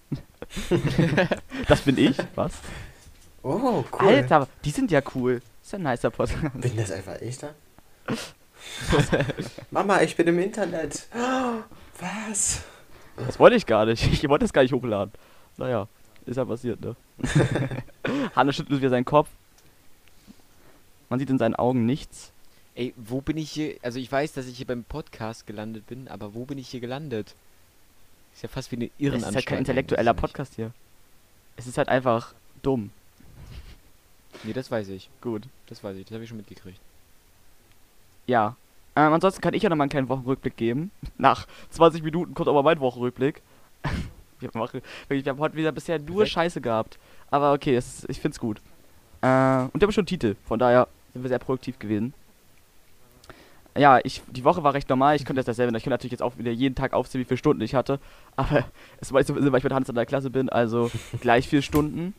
[1.67, 2.53] das bin ich, was?
[3.43, 4.07] oh, cool.
[4.07, 5.41] Alter, die sind ja cool.
[5.61, 6.41] ist ja ein nicer Podcast.
[6.59, 7.53] Bin das einfach ich da?
[9.71, 11.07] Mama, ich bin im Internet.
[11.99, 12.63] Was?
[13.17, 14.03] Das wollte ich gar nicht.
[14.11, 15.13] Ich wollte das gar nicht hochladen.
[15.57, 15.87] Naja,
[16.25, 16.95] ist ja passiert, ne?
[18.35, 19.29] Hannes schüttelt wieder seinen Kopf.
[21.09, 22.31] Man sieht in seinen Augen nichts.
[22.79, 23.75] Ey, wo bin ich hier?
[23.81, 26.79] Also ich weiß, dass ich hier beim Podcast gelandet bin, aber wo bin ich hier
[26.79, 27.35] gelandet?
[28.33, 29.31] Ist ja fast wie eine Es Irrenanstalt.
[29.31, 30.13] ist halt kein intellektueller.
[30.13, 30.71] Podcast hier.
[31.57, 32.91] Es ist halt einfach dumm.
[34.45, 35.09] Nee, das weiß ich.
[35.19, 35.43] Gut.
[35.67, 36.05] Das weiß ich.
[36.05, 36.79] Das habe ich schon mitgekriegt.
[38.27, 38.55] Ja.
[38.95, 40.91] Ähm, ansonsten kann ich ja nochmal einen kleinen Wochenrückblick geben.
[41.17, 43.41] Nach 20 Minuten kommt aber mein Wochenrückblick.
[44.39, 46.31] wir, machen, wir haben heute wieder bisher nur Perfekt.
[46.31, 46.97] Scheiße gehabt.
[47.29, 48.59] Aber okay, das, ich find's gut.
[49.19, 50.37] Äh, und wir haben schon einen Titel.
[50.45, 52.13] Von daher sind wir sehr produktiv gewesen.
[53.77, 55.15] Ja, ich, die Woche war recht normal.
[55.15, 55.75] Ich könnte jetzt dasselbe.
[55.77, 57.99] Ich könnte natürlich jetzt auch wieder jeden Tag aufzählen, wie viele Stunden ich hatte.
[58.35, 58.65] Aber
[58.99, 60.49] es war nicht so, weil ich mit Hans in der Klasse bin.
[60.49, 62.13] Also gleich vier Stunden.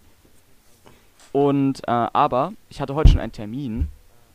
[1.33, 3.87] Und, äh, aber ich hatte heute schon einen Termin.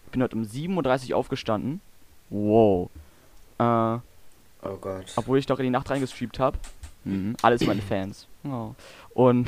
[0.05, 1.81] Ich bin heute um 7.30 Uhr aufgestanden.
[2.29, 2.89] Wow.
[3.59, 3.97] Äh,
[4.67, 5.05] Oh Gott.
[5.17, 6.57] Obwohl ich doch in die Nacht reingestreamt habe.
[7.03, 7.35] Mhm.
[7.41, 8.27] Alles meine Fans.
[8.45, 8.71] Oh.
[9.13, 9.47] Und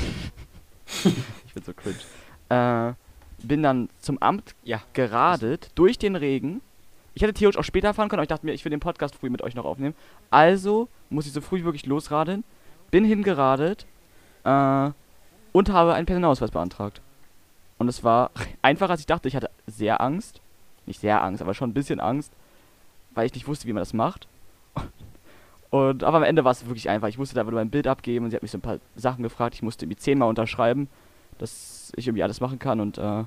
[1.46, 1.96] ich bin so cringe.
[2.50, 2.94] Äh,
[3.44, 4.82] bin dann zum Amt Ja.
[4.94, 6.62] geradet durch den Regen.
[7.18, 9.16] Ich hätte theoretisch auch später fahren können, aber ich dachte mir, ich will den Podcast
[9.16, 9.96] früh mit euch noch aufnehmen.
[10.30, 12.44] Also muss ich so früh wie möglich losradeln.
[12.92, 13.88] Bin hingeradet
[14.44, 14.92] äh,
[15.52, 17.02] und habe einen Personalausweis beantragt.
[17.80, 18.30] Und es war
[18.62, 19.28] einfacher, als ich dachte.
[19.28, 20.42] Ich hatte sehr Angst.
[20.86, 22.32] Nicht sehr Angst, aber schon ein bisschen Angst,
[23.16, 24.28] weil ich nicht wusste, wie man das macht.
[25.72, 27.08] Und aber am Ende war es wirklich einfach.
[27.08, 29.56] Ich musste da mein Bild abgeben und sie hat mich so ein paar Sachen gefragt.
[29.56, 30.88] Ich musste irgendwie zehnmal unterschreiben,
[31.40, 33.24] dass ich irgendwie alles machen kann und äh,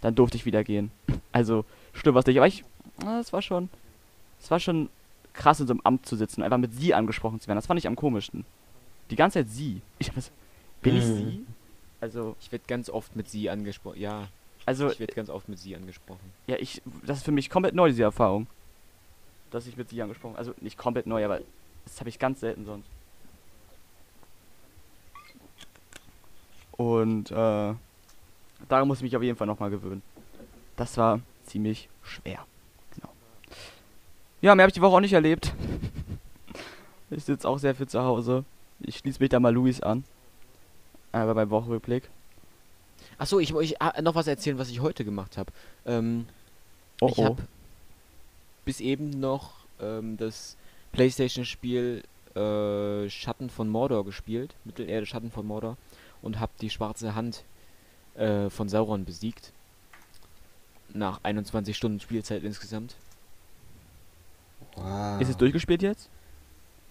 [0.00, 0.90] dann durfte ich wieder gehen.
[1.30, 2.38] Also schlimm was nicht.
[2.38, 2.64] Aber ich,
[3.20, 3.68] es war schon,
[4.40, 4.88] es war schon
[5.32, 7.58] krass in so einem Amt zu sitzen, und einfach mit sie angesprochen zu werden.
[7.58, 8.44] Das fand ich am komischsten.
[9.10, 9.80] Die ganze Zeit sie.
[9.98, 10.30] Ich das,
[10.82, 11.14] bin ich Mhm.
[11.16, 11.46] sie?
[12.00, 14.00] Also, Ich werde ganz oft mit sie angesprochen.
[14.00, 14.28] Ja,
[14.66, 16.32] also ich werde ganz oft mit sie angesprochen.
[16.46, 18.46] Ja, ich, das ist für mich komplett neu, diese Erfahrung.
[19.50, 21.40] Dass ich mit sie angesprochen Also nicht komplett neu, aber
[21.84, 22.88] das habe ich ganz selten sonst.
[26.72, 27.34] Und, äh,
[28.68, 30.02] daran muss ich mich auf jeden Fall nochmal gewöhnen.
[30.76, 32.46] Das war ziemlich schwer.
[34.40, 35.52] Ja, mehr habe ich die Woche auch nicht erlebt.
[37.10, 38.44] ich sitze auch sehr viel zu Hause.
[38.80, 40.04] Ich schließe mich da mal Luis an.
[41.12, 42.08] Äh, bei meinem Wochenrückblick.
[43.18, 45.52] Achso, ich wollte euch noch was erzählen, was ich heute gemacht habe.
[45.86, 46.26] Ähm,
[47.00, 47.24] Oh, ich oh.
[47.24, 47.42] habe
[48.64, 50.56] bis eben noch ähm, das
[50.92, 52.02] PlayStation-Spiel
[52.34, 55.76] äh, Schatten von Mordor gespielt, Mittelerde Schatten von Mordor,
[56.22, 57.44] und habe die schwarze Hand
[58.14, 59.52] äh, von Sauron besiegt.
[60.92, 62.96] Nach 21 Stunden Spielzeit insgesamt.
[64.82, 65.20] Wow.
[65.20, 66.08] Ist es durchgespielt jetzt?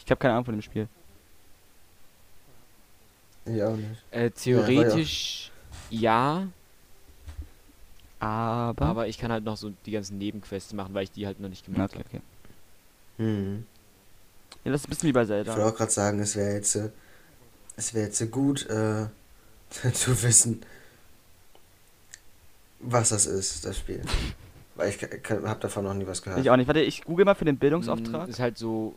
[0.03, 0.87] Ich habe keine Ahnung von dem Spiel.
[3.45, 4.03] Ich auch nicht.
[4.11, 5.51] Äh, war ja- theoretisch
[5.89, 6.47] ja,
[8.19, 8.85] Aber.
[8.85, 11.49] aber ich kann halt noch so die ganzen Nebenquests machen, weil ich die halt noch
[11.49, 12.07] nicht gemacht okay, habe.
[12.09, 12.21] okay.
[13.17, 13.65] Hm.
[14.63, 15.51] Ja, das ist ein bisschen wie bei Ich Zelda.
[15.55, 16.89] wollte auch gerade sagen, es wäre jetzt, äh,
[17.77, 19.07] es wäre jetzt äh, gut äh,
[19.93, 20.61] zu wissen,
[22.79, 24.01] was das ist, das Spiel.
[24.77, 26.39] Weil ich habe davon noch nie was gehört.
[26.39, 26.67] Ich auch nicht.
[26.67, 28.29] Warte, ich google mal für den Bildungsauftrag.
[28.29, 28.95] Ist halt so.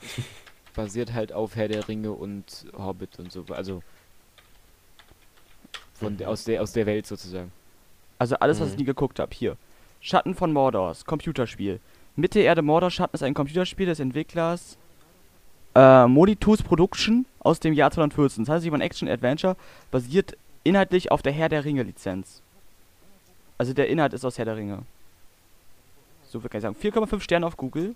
[0.74, 3.44] basiert halt auf Herr der Ringe und Hobbit und so.
[3.50, 3.82] Also.
[5.94, 7.52] Von der, aus, der, aus der Welt sozusagen.
[8.18, 8.78] Also alles, was ich Mhm.
[8.80, 9.32] nie geguckt habe.
[9.34, 9.56] Hier.
[10.00, 11.04] Schatten von Mordors.
[11.04, 11.80] Computerspiel.
[12.16, 14.76] Mitte Erde Mordor Schatten ist ein Computerspiel des Entwicklers
[15.74, 18.44] äh, Molitus Production aus dem Jahr 2014.
[18.44, 19.56] Das heißt, sich ein Action-Adventure
[19.90, 22.42] basiert inhaltlich auf der Herr der Ringe Lizenz.
[23.58, 24.82] Also der Inhalt ist aus Herr der Ringe.
[26.28, 26.76] So viel kann ich sagen.
[26.80, 27.94] 4,5 Sterne auf Google.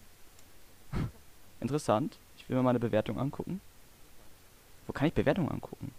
[1.61, 2.17] Interessant.
[2.39, 3.61] Ich will mir mal eine Bewertung angucken.
[4.87, 5.93] Wo kann ich Bewertungen angucken?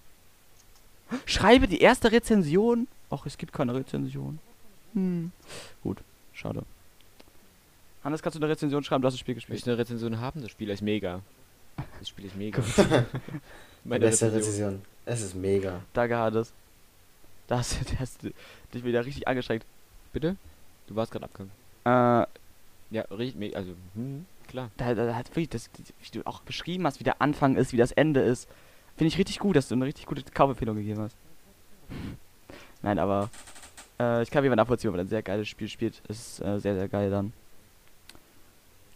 [1.25, 2.87] Schreibe die erste Rezension.
[3.11, 4.39] Och, es gibt keine Rezension.
[4.93, 5.31] Hm.
[5.83, 5.99] Gut,
[6.33, 6.63] schade.
[8.03, 9.01] Hannes, kannst du eine Rezension schreiben?
[9.01, 9.57] Du hast das Spiel Ich gespielt.
[9.57, 11.21] möchte eine Rezension haben, das Spiel ist mega.
[11.99, 12.61] Das Spiel ist mega.
[13.83, 14.35] Meine beste Rezension.
[14.35, 14.81] Rezension.
[15.05, 15.81] Es ist mega.
[15.93, 16.53] Danke, Hannes.
[17.47, 18.31] Da hast, du- da hast du
[18.73, 19.65] dich wieder richtig angeschränkt.
[20.13, 20.35] Bitte?
[20.87, 21.51] Du warst gerade abgegangen.
[21.85, 22.27] Äh,
[22.95, 24.69] Ja, richtig, also, hm, klar.
[24.77, 25.69] da, da hat wirklich das,
[26.01, 28.47] wie du auch beschrieben hast, wie der Anfang ist, wie das Ende ist.
[28.95, 31.15] Finde ich richtig gut, dass du eine richtig gute Kaufempfehlung gegeben hast.
[32.81, 33.29] Nein, aber
[33.99, 36.01] äh, ich kann jemand nachvollziehen, wenn man ein sehr geiles Spiel spielt.
[36.07, 37.33] Ist äh, sehr, sehr geil dann.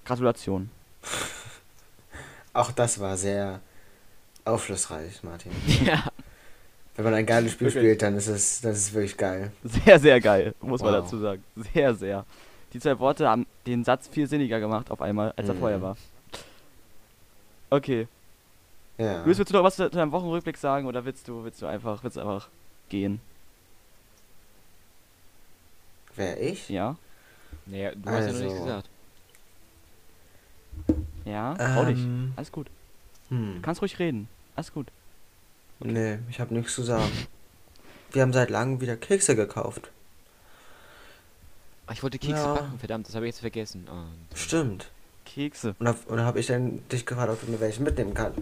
[0.06, 0.70] Gratulation.
[2.54, 3.60] Auch das war sehr
[4.46, 5.52] aufschlussreich, Martin.
[5.86, 6.04] ja.
[6.96, 7.82] Wenn man ein geiles Spiel Wirklich.
[7.84, 9.52] spielt, dann ist es, das ist wirklich geil.
[9.64, 11.02] Sehr, sehr geil, muss man Wow.
[11.04, 11.44] dazu sagen.
[11.74, 12.26] Sehr, sehr.
[12.74, 15.60] Die zwei Worte haben den Satz viel sinniger gemacht auf einmal, als er Mhm.
[15.60, 15.98] vorher war.
[17.70, 18.08] Okay.
[18.98, 19.24] Ja.
[19.26, 22.04] Luis, willst du noch was zu deinem Wochenrückblick sagen oder willst du, willst du einfach,
[22.04, 22.50] willst du einfach
[22.90, 23.20] gehen?
[26.16, 26.70] Wer ich?
[26.70, 26.98] Ja?
[27.66, 28.64] Naja, du hast ja noch nichts Also.
[28.66, 28.90] gesagt.
[31.26, 31.54] Ja?
[31.56, 32.00] Trau dich.
[32.00, 32.68] Ähm, Alles gut.
[33.30, 33.56] hm.
[33.56, 34.28] Du kannst ruhig reden.
[34.56, 34.88] Alles gut.
[35.84, 37.12] Nee, ich habe nichts zu sagen.
[38.12, 39.89] Wir haben seit langem wieder Kekse gekauft.
[41.88, 42.54] Ach, ich wollte Kekse Ja.
[42.54, 43.88] backen, verdammt, das habe ich jetzt vergessen.
[43.89, 44.89] Ah, Stimmt.
[45.26, 45.76] Kekse.
[45.80, 48.39] Und, hab, und dann habe ich dann dich gefragt, ob du mir welche mitnehmen kannst.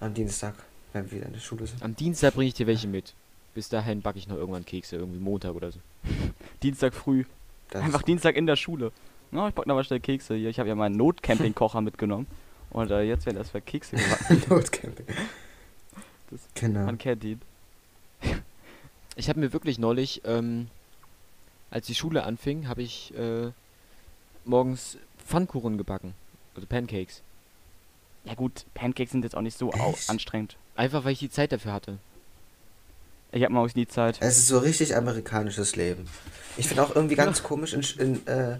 [0.00, 0.54] Am Dienstag,
[0.92, 1.82] wenn wir wieder in der Schule sind.
[1.82, 3.14] Am Dienstag bringe ich dir welche mit.
[3.54, 5.78] Bis dahin backe ich noch irgendwann Kekse, irgendwie Montag oder so.
[6.62, 7.24] Dienstag früh.
[7.70, 8.90] Das Einfach Dienstag in der Schule.
[9.30, 10.50] Na, ich pack noch mal schnell Kekse hier.
[10.50, 12.26] Ich habe ja meinen Notcamping-Kocher mitgenommen.
[12.70, 14.48] Und äh, jetzt werden erstmal Kekse gemacht.
[14.50, 15.06] Notcamping.
[16.34, 16.84] Das- genau.
[16.84, 17.40] Man kennt ihn.
[19.16, 20.66] Ich habe mir wirklich neulich, ähm,
[21.70, 23.52] als die Schule anfing, habe ich äh,
[24.44, 26.14] morgens Pfannkuchen gebacken.
[26.56, 27.22] Also Pancakes.
[28.24, 30.56] Ja gut, Pancakes sind jetzt auch nicht so au anstrengend.
[30.74, 31.98] Einfach weil ich die Zeit dafür hatte.
[33.30, 34.16] Ich habe morgens nie Zeit.
[34.20, 36.08] Es ist so richtig amerikanisches Leben.
[36.56, 38.58] Ich finde auch irgendwie ganz komisch in, Sch- in, äh,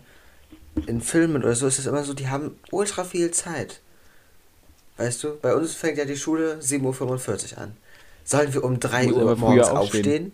[0.87, 3.80] in Filmen oder so ist es immer so, die haben ultra viel Zeit.
[4.96, 7.76] Weißt du, bei uns fängt ja die Schule 7.45 Uhr an.
[8.24, 9.76] Sollen wir um 3 Muss Uhr morgens aufstehen?
[9.76, 10.33] aufstehen.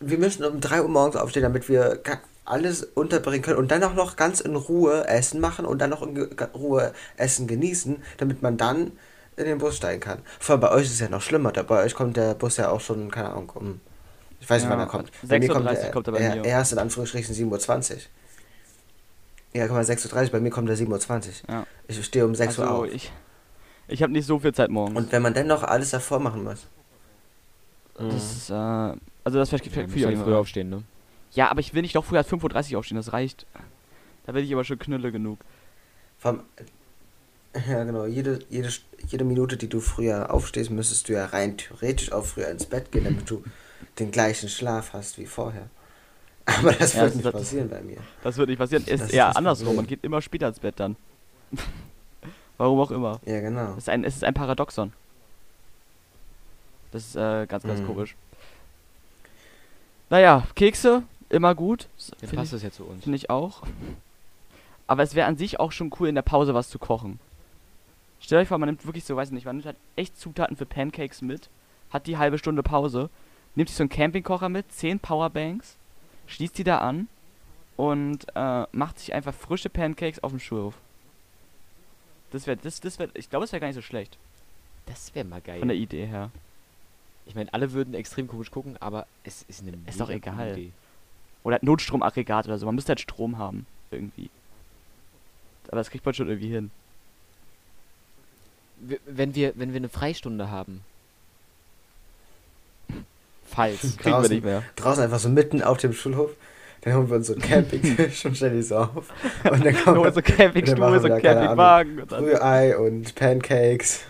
[0.00, 2.00] Wir müssen um 3 Uhr morgens aufstehen, damit wir
[2.44, 6.02] alles unterbringen können und dann auch noch ganz in Ruhe Essen machen und dann noch
[6.02, 8.92] in Ruhe Essen genießen, damit man dann
[9.36, 10.18] in den Bus steigen kann.
[10.40, 12.56] Vor allem bei euch ist es ja noch schlimmer, da bei euch kommt der Bus
[12.56, 13.80] ja auch schon, keine Ahnung, um.
[14.40, 15.10] Ich weiß nicht, Ja, wann er kommt.
[15.22, 16.44] Bei mir 6.30 kommt Uhr er, kommt er bei er mir.
[16.44, 17.98] erst in Anführungsstrichen 7.20 Uhr.
[19.54, 21.32] Ja, guck mal, 6.30 Uhr, bei mir kommt er 7.20 Uhr.
[21.48, 21.66] Ja.
[21.88, 22.88] Ich stehe um 6 Uhr also, auf.
[22.92, 23.12] ich,
[23.88, 24.96] ich habe nicht so viel Zeit morgens.
[24.96, 26.66] Und wenn man dann noch alles davor machen muss.
[27.94, 30.82] das ist, äh, also das verstehe Ja, ich viel früher aufstehen, ne?
[31.32, 33.46] Ja, aber ich will nicht doch früher als 5.30 Uhr aufstehen, das reicht.
[34.26, 35.38] Da bin ich aber schon knülle genug.
[36.18, 36.42] Vom,
[37.68, 38.06] ja, genau.
[38.06, 38.70] Jede, jede,
[39.08, 42.92] jede Minute, die du früher aufstehst, müsstest du ja rein theoretisch auch früher ins Bett
[42.92, 43.42] gehen, damit du
[43.98, 45.68] den gleichen Schlaf hast wie vorher.
[46.46, 47.98] Aber das Ja, wird das nicht passieren bei mir.
[48.22, 48.84] Das wird nicht passieren.
[48.86, 49.76] Es Das ist ist eher das andersrum.
[49.76, 50.96] Man geht immer später ins Bett dann.
[52.58, 53.20] Warum auch immer.
[53.24, 53.72] Ja, genau.
[53.72, 54.92] Es ist ein, es ist ein Paradoxon.
[56.92, 57.86] Das ist äh, ganz, ganz Mhm.
[57.86, 58.16] komisch.
[60.10, 61.88] Naja, Kekse, immer gut.
[62.10, 63.04] Dann Finde passt ich, das ja zu uns.
[63.04, 63.62] find ich auch.
[64.86, 67.20] Aber es wäre an sich auch schon cool, in der Pause was zu kochen.
[68.20, 70.56] Stellt euch vor, man nimmt wirklich so, weiß ich nicht, man nimmt halt echt Zutaten
[70.56, 71.50] für Pancakes mit,
[71.90, 73.10] hat die halbe Stunde Pause,
[73.54, 75.76] nimmt sich so einen Campingkocher mit, 10 Powerbanks,
[76.26, 77.06] schließt die da an
[77.76, 80.74] und äh, macht sich einfach frische Pancakes auf dem Schulhof.
[82.30, 84.18] Das wäre, das, das wäre, ich glaube, das wäre gar nicht so schlecht.
[84.86, 85.58] Das wäre mal geil.
[85.60, 86.30] Von der Idee her.
[87.26, 90.52] Ich meine, alle würden extrem komisch gucken, aber es ist eine Ist doch egal.
[90.52, 90.72] Idee.
[91.44, 92.66] Oder Notstromaggregat oder so.
[92.66, 93.66] Man müsste halt Strom haben.
[93.90, 94.30] Irgendwie.
[95.68, 96.70] Aber das kriegt man schon irgendwie hin.
[98.80, 100.82] W- Wenn wir, wenn wir eine Freistunde haben.
[103.46, 103.80] Falls.
[103.96, 104.34] Kriegen wir Draußen.
[104.34, 104.62] nicht mehr.
[104.76, 106.30] Draußen einfach so mitten auf dem Schulhof.
[106.82, 109.12] Dann holen wir uns so einen Campingtisch und stellen die so auf.
[109.50, 112.00] Und dann kommen Nur so Campingstuhl, so wir Campingwagen.
[112.00, 114.04] Rührei und Pancakes.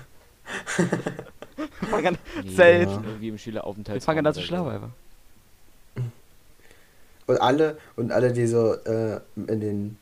[1.90, 2.18] fangen an,
[2.54, 2.88] Zelt.
[2.88, 3.96] Irgendwie im Schüleraufenthalt.
[3.96, 4.90] wir fangen an zu schlafen einfach.
[7.26, 9.98] Und alle, und alle, die so äh, in, den,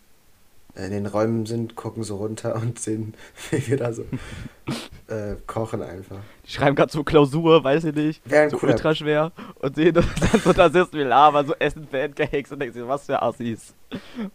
[0.77, 3.15] in den Räumen sind, gucken so runter und sehen,
[3.51, 4.03] wie wir da so
[5.09, 6.19] äh, kochen einfach.
[6.45, 8.31] Die schreiben gerade so Klausur, weiß ich nicht.
[8.31, 9.33] Wäre ein So cooler ultra schwer.
[9.61, 12.87] Und sehen das dann so da sitzen wir labern, so essen Pancakes und denken sich,
[12.87, 13.75] was für Assis.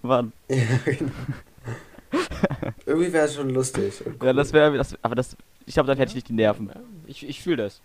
[0.02, 0.32] Mann.
[0.50, 1.12] Ja, genau.
[2.86, 4.06] Irgendwie wäre es schon lustig.
[4.06, 4.34] und Ja, cool.
[4.36, 6.70] das wäre, das, aber das, ich glaube, dann hätte ich nicht die Nerven.
[7.08, 7.82] Ich, ich fühle das.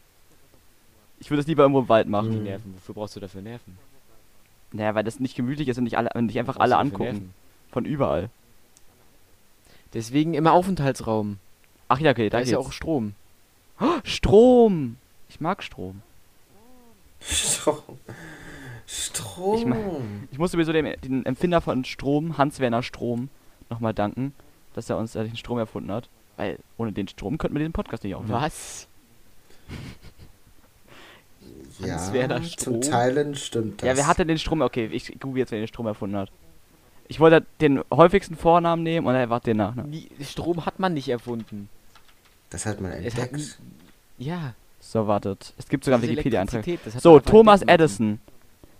[1.20, 2.32] Ich würde es lieber irgendwo im Wald machen.
[2.32, 2.38] Die.
[2.38, 2.74] Nerven.
[2.74, 3.78] Wofür brauchst du dafür Nerven?
[4.72, 7.32] Naja, weil das nicht gemütlich ist und nicht alle, und nicht einfach alle angucken.
[7.70, 8.30] Von überall.
[9.96, 11.38] Deswegen immer Aufenthaltsraum.
[11.88, 13.14] Ach ja, okay, Da da ist ja auch Strom.
[13.80, 14.96] Oh, Strom!
[15.30, 16.02] Ich mag Strom.
[17.20, 17.78] Strom.
[18.86, 19.58] Strom.
[19.58, 23.30] Ich mein- Ich muss sowieso dem den Empfinder von Strom, Hans-Werner Strom,
[23.70, 24.34] nochmal danken,
[24.74, 26.10] dass er uns äh, den Strom erfunden hat.
[26.36, 28.34] Weil ohne den Strom könnten wir den Podcast nicht aufnehmen.
[28.38, 28.86] Was?
[31.78, 32.80] ja, Hans-Werner zum Strom?
[32.82, 33.86] Teilen stimmt das.
[33.88, 34.60] Ja, wer hatte den Strom?
[34.60, 36.30] Okay, ich google jetzt, wer den Strom erfunden hat.
[37.08, 39.90] Ich wollte den häufigsten Vornamen nehmen und er war den Nachnamen.
[39.90, 41.68] Nie, Strom hat man nicht erfunden.
[42.50, 43.34] Das hat man hat entdeckt.
[43.36, 44.54] nie- Ja.
[44.80, 45.52] So, wartet.
[45.58, 46.64] Es gibt sogar einen Wikipedia-Eintrag.
[46.66, 47.62] Hat So, Thomas.
[47.62, 48.20] Edison.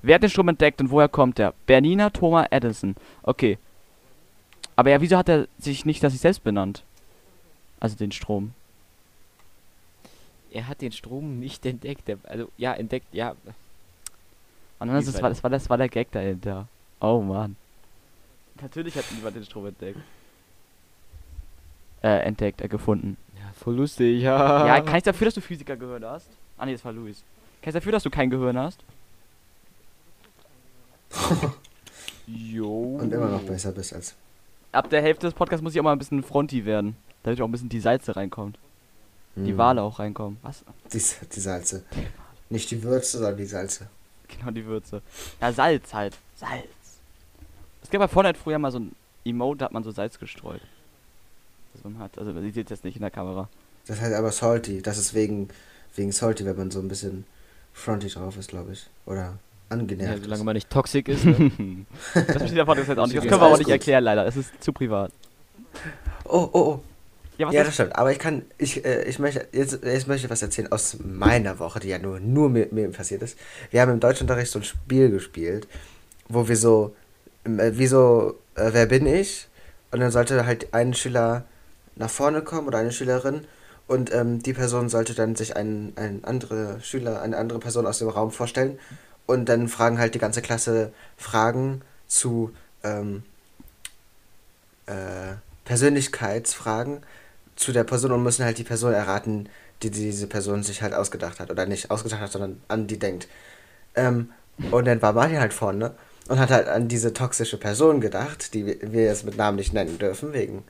[0.02, 1.52] Wer hat den Strom entdeckt und woher kommt er?
[1.66, 2.94] Bernina Thomas Edison.
[3.22, 3.58] Okay.
[4.76, 6.84] Aber ja, wieso hat er sich nicht das sich selbst benannt?
[7.80, 8.52] Also den Strom.
[10.52, 12.08] Er hat den Strom nicht entdeckt.
[12.08, 13.30] Er, also, ja, entdeckt, ja.
[14.78, 16.68] Und dann ist Wie es, war, das, war, das war der Gag dahinter.
[17.00, 17.56] Oh Mann.
[18.60, 19.98] Natürlich hat niemand den Strom entdeckt.
[22.02, 23.16] Äh, entdeckt, äh, gefunden.
[23.38, 24.66] Ja, voll lustig, ja.
[24.66, 26.28] Ja, kann ich dafür, dass du Physiker gehört hast?
[26.58, 27.22] Ah nee, das war Luis.
[27.62, 28.80] Kann ich dafür, dass du kein Gehirn hast?
[32.26, 32.96] Jo.
[33.00, 34.14] Und immer noch besser bist als.
[34.72, 36.96] Ab der Hälfte des Podcasts muss ich auch mal ein bisschen fronty werden.
[37.22, 38.58] Damit auch ein bisschen die Salze reinkommt.
[39.36, 39.58] Die Hm.
[39.58, 40.38] Wale auch reinkommen.
[40.42, 40.64] Was?
[40.92, 41.00] Die,
[41.34, 41.84] die Salze.
[42.50, 43.88] Nicht die Würze, sondern die Salze.
[44.28, 45.02] Genau, die Würze.
[45.40, 46.16] Ja, Salz halt.
[46.34, 46.64] Salz.
[47.86, 50.60] Es gab bei Fortnite früher mal so ein Emote, da hat man so Salz gestreut.
[51.72, 52.18] Das man hat.
[52.18, 53.48] Also, ihr seht jetzt nicht in der Kamera.
[53.86, 54.82] Das heißt aber salty.
[54.82, 55.50] Das ist wegen,
[55.94, 57.26] wegen salty, wenn man so ein bisschen
[57.72, 58.88] fronty drauf ist, glaube ich.
[59.06, 60.16] Oder angenervt.
[60.18, 61.86] Ja, solange man nicht toxisch ist, ne?
[62.12, 63.18] das versteht der Podcast jetzt auch nicht.
[63.18, 63.72] Das können wir auch nicht gut.
[63.74, 64.26] erklären, leider.
[64.26, 65.12] Es ist zu privat.
[66.24, 66.80] Oh, oh, oh.
[67.38, 67.94] Ja, was ja, das stimmt.
[67.94, 71.60] Aber ich kann, ich, äh, ich möchte, jetzt, jetzt möchte ich was erzählen aus meiner
[71.60, 73.38] Woche, die ja nur, nur mir, mir passiert ist.
[73.70, 75.68] Wir haben im Deutschunterricht so ein Spiel gespielt,
[76.28, 76.96] wo wir so,
[77.46, 79.48] äh, wie so, äh, wer bin ich?
[79.90, 81.44] Und dann sollte halt ein Schüler
[81.94, 83.46] nach vorne kommen oder eine Schülerin
[83.86, 88.00] und ähm, die Person sollte dann sich einen, einen andere Schüler, eine andere Person aus
[88.00, 88.78] dem Raum vorstellen
[89.26, 93.22] und dann fragen halt die ganze Klasse Fragen zu, ähm,
[94.86, 97.02] äh, Persönlichkeitsfragen
[97.56, 99.48] zu der Person und müssen halt die Person erraten,
[99.82, 101.50] die diese Person sich halt ausgedacht hat.
[101.50, 103.28] Oder nicht ausgedacht hat, sondern an die denkt.
[103.94, 104.30] Ähm,
[104.70, 105.92] und dann war Martin halt vorne
[106.28, 109.98] und hat halt an diese toxische Person gedacht, die wir jetzt mit Namen nicht nennen
[109.98, 110.64] dürfen, wegen.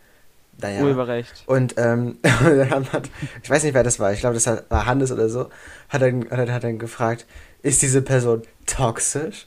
[0.58, 0.82] Naja.
[0.82, 1.44] Urheberrecht.
[1.46, 3.10] Und ähm, dann hat,
[3.42, 5.50] ich weiß nicht, wer das war, ich glaube, das war Hannes oder so,
[5.90, 7.26] hat dann, hat, hat dann gefragt,
[7.62, 9.46] ist diese Person toxisch?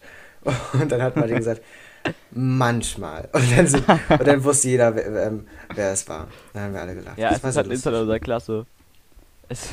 [0.74, 1.62] Und dann hat Martin gesagt,
[2.32, 3.28] manchmal.
[3.34, 6.28] Und dann, sind, und dann wusste jeder, wer, ähm, wer es war.
[6.54, 7.18] Dann haben wir alle gelacht.
[7.18, 7.72] Ja, Das es war ist so halt ein.
[7.72, 8.66] Insider unserer Klasse.
[9.50, 9.68] Es,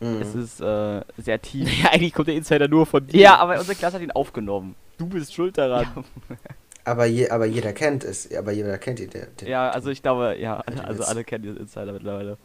[0.00, 0.20] Mhm.
[0.20, 1.68] es ist äh, sehr tief.
[1.82, 3.20] Ja, eigentlich kommt der Insider nur von dir.
[3.20, 4.74] Ja, aber unsere Klasse hat ihn aufgenommen.
[4.98, 5.86] Du bist schuld daran.
[6.86, 9.08] Aber, je, aber jeder kennt es, aber jeder kennt ihn.
[9.08, 12.36] Der, der, Ja, also ich glaube, ja, den also alle kennen diesen Insider mittlerweile.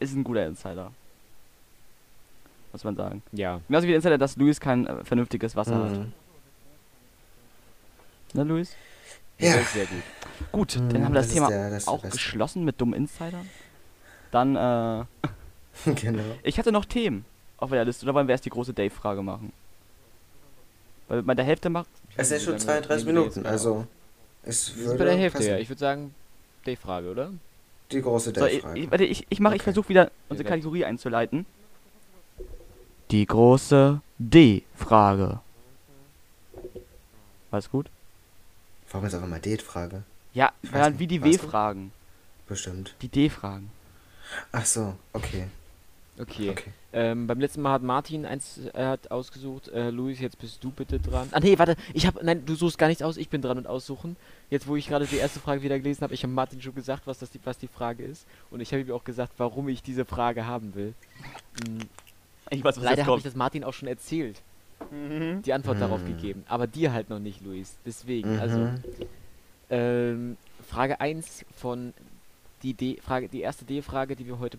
[0.00, 0.92] Ist ein guter Insider.
[2.72, 3.22] Muss man sagen.
[3.32, 3.62] Ja.
[3.66, 5.92] Genauso wie der Insider, dass Luis kein äh, vernünftiges Wasser hat.
[5.92, 6.12] Mhm.
[8.34, 8.74] Ne, Luis?
[9.38, 9.52] Ja.
[9.62, 10.02] Sehr gut.
[10.52, 13.48] Gut, Mhm, dann haben wir das, das Thema der- das auch geschlossen mit dummen Insidern.
[14.30, 15.04] Dann, äh,
[15.94, 16.22] genau.
[16.42, 17.24] ich hatte noch Themen
[17.56, 18.04] auf der Liste.
[18.04, 19.54] Oder wollen wir erst die große Dave-Frage machen?
[21.08, 21.88] Weil bei der Hälfte macht.
[22.16, 23.86] Es sind schon lange 32 nehmen wir jetzt Minuten, also.
[24.44, 25.50] Es würde bei der Hälfte, passen.
[25.50, 25.58] ja.
[25.58, 26.14] Ich würde sagen,
[26.64, 27.30] Dave-Frage, oder?
[27.92, 28.90] Die große So, ich, Dave-Frage.
[28.90, 29.64] warte, ich, ich, mach, ich Okay.
[29.64, 31.46] versuche wieder unsere Kategorie einzuleiten.
[33.10, 35.40] Die große D-Frage.
[37.50, 37.88] Alles gut?
[38.90, 40.02] Warum jetzt einfach mal Date-Frage?
[40.34, 41.22] Ja, weil wie die?
[41.22, 41.92] W-Fragen.
[42.46, 42.94] Bestimmt.
[43.02, 43.70] Die D-Fragen.
[44.52, 45.46] Ach so, okay.
[46.20, 46.50] Okay.
[46.50, 46.70] Okay.
[46.92, 49.68] Ähm, beim letzten Mal hat Martin eins äh, hat ausgesucht.
[49.68, 51.28] Äh, Luis, jetzt bist du bitte dran.
[51.32, 53.66] Ah nee, warte, ich habe nein, du suchst gar nichts aus, ich bin dran und
[53.66, 54.16] aussuchen.
[54.50, 57.06] Jetzt wo ich gerade die erste Frage wieder gelesen habe, ich habe Martin schon gesagt,
[57.06, 59.82] was das die was die Frage ist und ich habe ihm auch gesagt, warum ich
[59.82, 60.94] diese Frage haben will.
[61.68, 61.82] Mm,
[62.50, 64.40] Ich weiß, was leider habe ich das Martin auch schon erzählt,
[64.90, 65.42] Mhm.
[65.42, 66.06] die Antwort darauf Mhm.
[66.06, 67.76] gegeben, aber dir halt noch nicht, Luis.
[67.84, 68.74] Deswegen, also Mhm.
[69.70, 71.92] ähm, Frage 1 von
[72.62, 74.58] die D Frage die erste D-Frage, die wir heute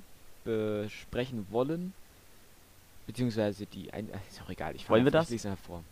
[0.49, 1.93] besprechen wollen.
[3.07, 5.25] Beziehungsweise die ein äh, ist auch egal, ich Wollen wir das?
[5.25, 5.83] Ich lese einfach vor.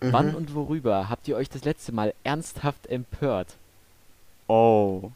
[0.00, 0.12] Mhm.
[0.12, 3.54] Wann und worüber habt ihr euch das letzte Mal ernsthaft empört?
[4.48, 5.10] Oh.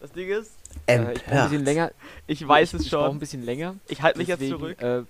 [0.00, 0.50] Das Ding ist,
[0.86, 1.50] Äh, ich brauche ein Empört.
[1.50, 1.90] bisschen länger.
[2.26, 3.18] ich weiß ich, es Ich brauche ein schon.
[3.20, 3.76] bisschen länger.
[3.88, 4.80] Ich halte mich jetzt deswegen, zurück.
[4.82, 5.02] Äh,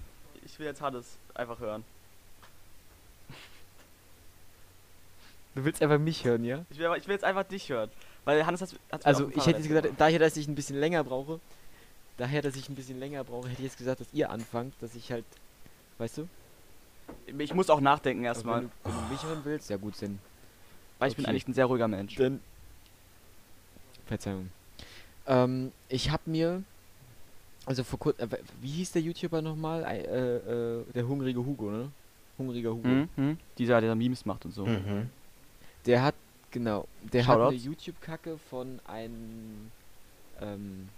[0.45, 1.85] Ich will jetzt Hannes einfach hören.
[5.55, 6.65] du willst einfach mich hören, ja?
[6.71, 7.91] Ich will, ich will jetzt einfach dich hören.
[8.25, 11.41] Weil Hannes hat Also ich hätte jetzt gesagt, daher, dass ich ein bisschen länger brauche,
[12.23, 14.95] daher, dass ich ein bisschen länger brauche, hätte ich jetzt gesagt, dass ihr anfangt, dass
[14.95, 15.25] ich halt,
[15.99, 16.29] weißt du?
[17.39, 18.63] Ich muss auch nachdenken Also erstmal.
[18.63, 20.21] Wenn, du, wenn du mich hören willst, ja gut, dann
[20.99, 21.31] Weil ich bin okay.
[21.31, 22.15] eigentlich ein sehr ruhiger Mensch.
[22.15, 22.41] Dann.
[24.07, 24.51] Verzeihung.
[25.27, 26.63] Ähm, ich habe mir.
[27.67, 28.31] Also vor kurzem.
[28.31, 29.83] Äh, wie hieß der YouTuber nochmal?
[29.83, 31.91] Äh, äh, der hungrige Hugo, ne?
[32.39, 32.89] Hungriger Hugo.
[32.89, 33.09] Mhm.
[33.17, 33.39] Mhm.
[33.59, 34.65] Dieser, der Memes macht und so.
[34.65, 35.11] Mhm.
[35.87, 36.15] Der hat.
[36.53, 36.87] Genau.
[37.13, 37.57] Der hat eine.
[37.57, 39.73] YouTube-Kacke von einem.
[40.41, 40.89] Ähm,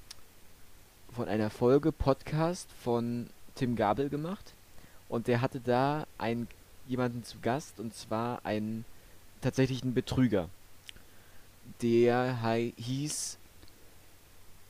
[1.14, 4.52] von einer Folge Podcast von Tim Gabel gemacht.
[5.08, 6.48] Und der hatte da einen,
[6.86, 8.84] jemanden zu Gast und zwar einen
[9.40, 10.48] tatsächlichen Betrüger.
[11.80, 12.34] Der
[12.76, 13.38] hieß.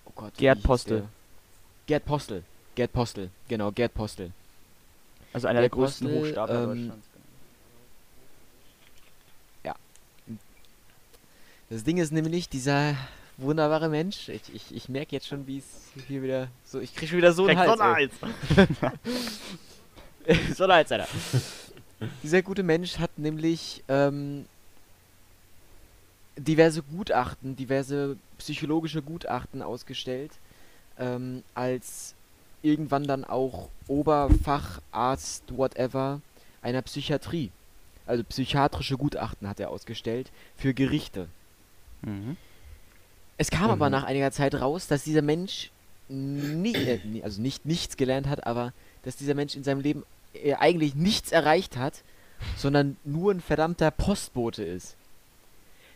[0.04, 0.34] Oh Gott.
[0.36, 1.00] Gerd Postel.
[1.00, 1.08] der?
[1.86, 2.42] Gerd Postel.
[2.74, 3.30] Gerd Postel.
[3.48, 4.30] Genau, Gerd Postel.
[5.32, 7.08] Also einer der Der größten Postel, Hochstapler ähm, Deutschlands.
[11.70, 12.94] Das Ding ist nämlich, dieser
[13.36, 15.64] wunderbare Mensch, ich, ich, ich merke jetzt schon, wie es
[16.06, 18.12] hier wieder so, ich krieg schon wieder so einen Hals.
[20.24, 20.38] ey.
[20.54, 21.08] so ein Hals, Alter.
[22.22, 24.46] Dieser gute Mensch hat nämlich ähm,
[26.36, 30.32] diverse Gutachten, diverse psychologische Gutachten ausgestellt,
[30.98, 32.14] ähm, als
[32.62, 36.20] irgendwann dann auch Oberfacharzt, whatever,
[36.62, 37.50] einer Psychiatrie.
[38.06, 41.28] Also psychiatrische Gutachten hat er ausgestellt für Gerichte.
[42.02, 42.36] Mhm.
[43.36, 43.92] Es kam aber Mhm.
[43.92, 45.70] nach einiger Zeit raus, dass dieser Mensch
[46.08, 50.04] nie, äh, nie- also nicht nichts gelernt hat, aber dass dieser Mensch in seinem Leben
[50.34, 52.02] äh, eigentlich nichts erreicht hat,
[52.56, 54.96] sondern nur ein verdammter Postbote ist.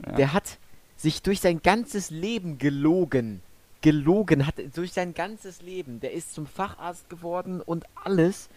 [0.06, 0.12] Ja.
[0.12, 0.58] Der hat
[0.96, 3.42] sich durch sein ganzes Leben gelogen.
[3.82, 6.00] Gelogen hat durch sein ganzes Leben.
[6.00, 8.48] Der ist zum Facharzt geworden und alles.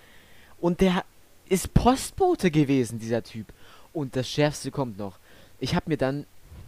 [0.60, 1.04] Und der
[1.50, 3.48] ist Postbote gewesen, dieser Typ.
[3.94, 5.18] Und das Schärfste kommt noch.
[5.60, 6.26] Ich habe mir dann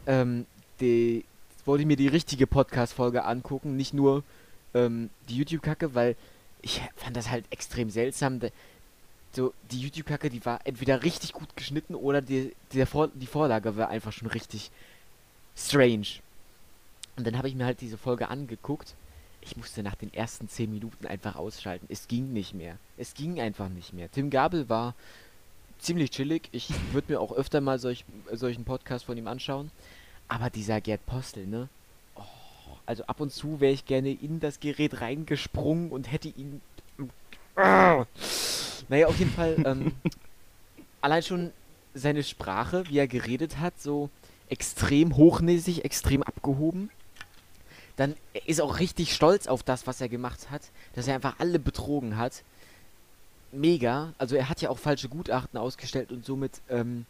[0.08, 0.46] ähm,
[0.80, 1.24] die,
[1.66, 4.24] wollte mir die richtige Podcast-Folge angucken, nicht nur
[4.74, 6.16] ähm, die YouTube-Kacke, weil
[6.62, 8.40] ich fand das halt extrem seltsam.
[9.34, 13.76] So, die YouTube-Kacke, die war entweder richtig gut geschnitten oder die, der Vor die Vorlage
[13.76, 14.72] war einfach schon richtig
[15.56, 16.08] strange.
[17.16, 18.96] Und dann habe ich mir halt diese Folge angeguckt.
[19.42, 21.86] Ich musste nach den ersten 10 Minuten einfach ausschalten.
[21.90, 22.78] Es ging nicht mehr.
[22.98, 24.10] Es ging einfach nicht mehr.
[24.10, 24.96] Tim Gabel war
[25.80, 26.48] ziemlich chillig.
[26.52, 29.70] Ich würde mir auch öfter mal solch, solchen Podcast von ihm anschauen.
[30.28, 31.70] Aber dieser Gerd Postel, ne?
[32.16, 32.22] Oh,
[32.86, 36.62] also ab und zu wäre ich gerne in das Gerät reingesprungen und hätte ihn.
[37.56, 38.06] Ah.
[38.90, 39.58] Naja, auf jeden Fall.
[39.66, 39.94] Ähm,
[41.02, 41.52] allein schon
[41.94, 44.10] seine Sprache, wie er geredet hat, so
[44.50, 46.90] extrem hochnäsig, extrem abgehoben.
[47.96, 48.16] Dann
[48.46, 50.62] ist er auch richtig stolz auf das, was er gemacht hat,
[50.96, 52.44] dass er einfach alle betrogen hat.
[53.52, 54.14] Mega.
[54.18, 57.06] Also er hat ja auch falsche Gutachten ausgestellt und somit ähm,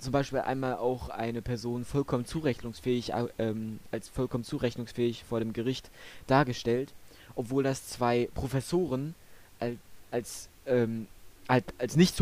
[0.00, 5.52] zum Beispiel einmal auch eine Person vollkommen zurechnungsfähig, äh, ähm, als vollkommen zurechnungsfähig vor dem
[5.52, 5.90] Gericht
[6.26, 6.92] dargestellt,
[7.34, 9.14] obwohl das zwei Professoren
[9.58, 9.76] als,
[10.10, 11.06] als ähm,
[11.48, 12.16] halt als nicht,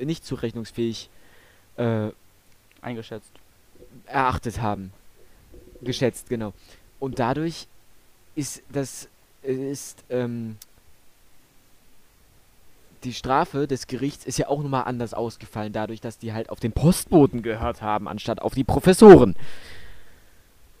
[0.00, 1.08] nicht zurechnungsfähig
[1.76, 2.10] äh,
[2.80, 3.30] Eingeschätzt.
[4.06, 4.92] erachtet haben.
[5.82, 6.52] Geschätzt, genau.
[7.00, 7.66] Und dadurch
[8.34, 9.08] ist das
[9.42, 10.56] ist ähm,
[13.04, 16.60] die Strafe des Gerichts ist ja auch nochmal anders ausgefallen, dadurch, dass die halt auf
[16.60, 19.34] den Postboten gehört haben, anstatt auf die Professoren.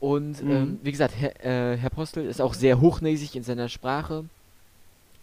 [0.00, 0.50] Und Mhm.
[0.50, 4.24] ähm, wie gesagt, Herr, äh, Herr Postel ist auch sehr hochnäsig in seiner Sprache.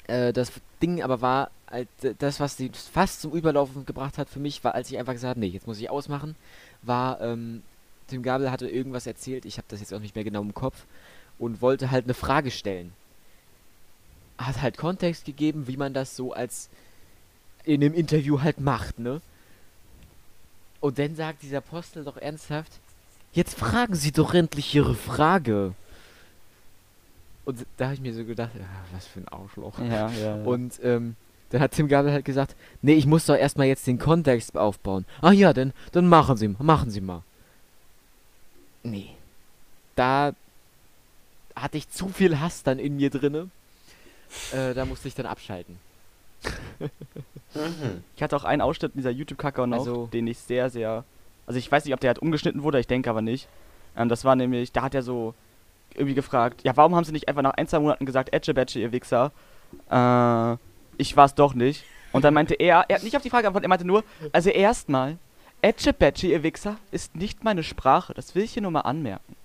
[0.08, 1.86] Äh, das Ding aber war, äh,
[2.20, 5.30] das, was sie fast zum Überlaufen gebracht hat für mich, war, als ich einfach gesagt
[5.32, 6.36] habe, nee, jetzt muss ich ausmachen,
[6.82, 7.62] war, ähm,
[8.08, 10.86] Tim Gabel hatte irgendwas erzählt, ich habe das jetzt auch nicht mehr genau im Kopf,
[11.40, 12.94] und wollte halt eine Frage stellen.
[14.38, 16.70] Hat halt Kontext gegeben, wie man das so als
[17.64, 19.22] in einem Interview halt macht, ne?
[20.80, 22.72] Und dann sagt dieser Postel doch ernsthaft,
[23.32, 25.74] jetzt fragen Sie doch endlich Ihre Frage.
[27.46, 29.80] Und da habe ich mir so gedacht, ja, was für ein Arschloch.
[29.80, 30.10] Ja, ja.
[30.12, 30.44] ja.
[30.44, 31.16] Und ähm,
[31.50, 35.06] dann hat Tim Gabel halt gesagt, nee, ich muss doch erstmal jetzt den Kontext aufbauen.
[35.22, 37.22] Ah ja, dann, dann machen Sie, machen Sie mal.
[38.82, 39.10] Nee.
[39.96, 40.34] Da
[41.56, 43.50] hatte ich zu viel Hass dann in mir drinne.
[44.54, 45.78] Äh, da musste ich dann abschalten.
[47.56, 48.04] Mhm.
[48.16, 51.04] Ich hatte auch einen Ausschnitt in dieser YouTube-Kacke noch, Also- den ich sehr, sehr.
[51.46, 53.48] Also ich weiß nicht, ob der halt umgeschnitten wurde, ich denke aber nicht.
[53.98, 55.34] Ähm, das war nämlich, da hat er so
[55.94, 58.80] irgendwie gefragt, ja, warum haben sie nicht einfach nach ein, zwei Monaten gesagt, Etche Betsche,
[58.80, 59.32] ihr Wichser?
[59.90, 60.58] Äh,
[60.98, 61.84] ich war's doch nicht.
[62.12, 64.50] Und dann meinte er, er hat nicht auf die Frage geantwortet, er meinte nur, also
[64.50, 65.18] erstmal,
[65.62, 69.36] Etche Betsche, ihr Wichser, ist nicht meine Sprache, das will ich hier nur mal anmerken.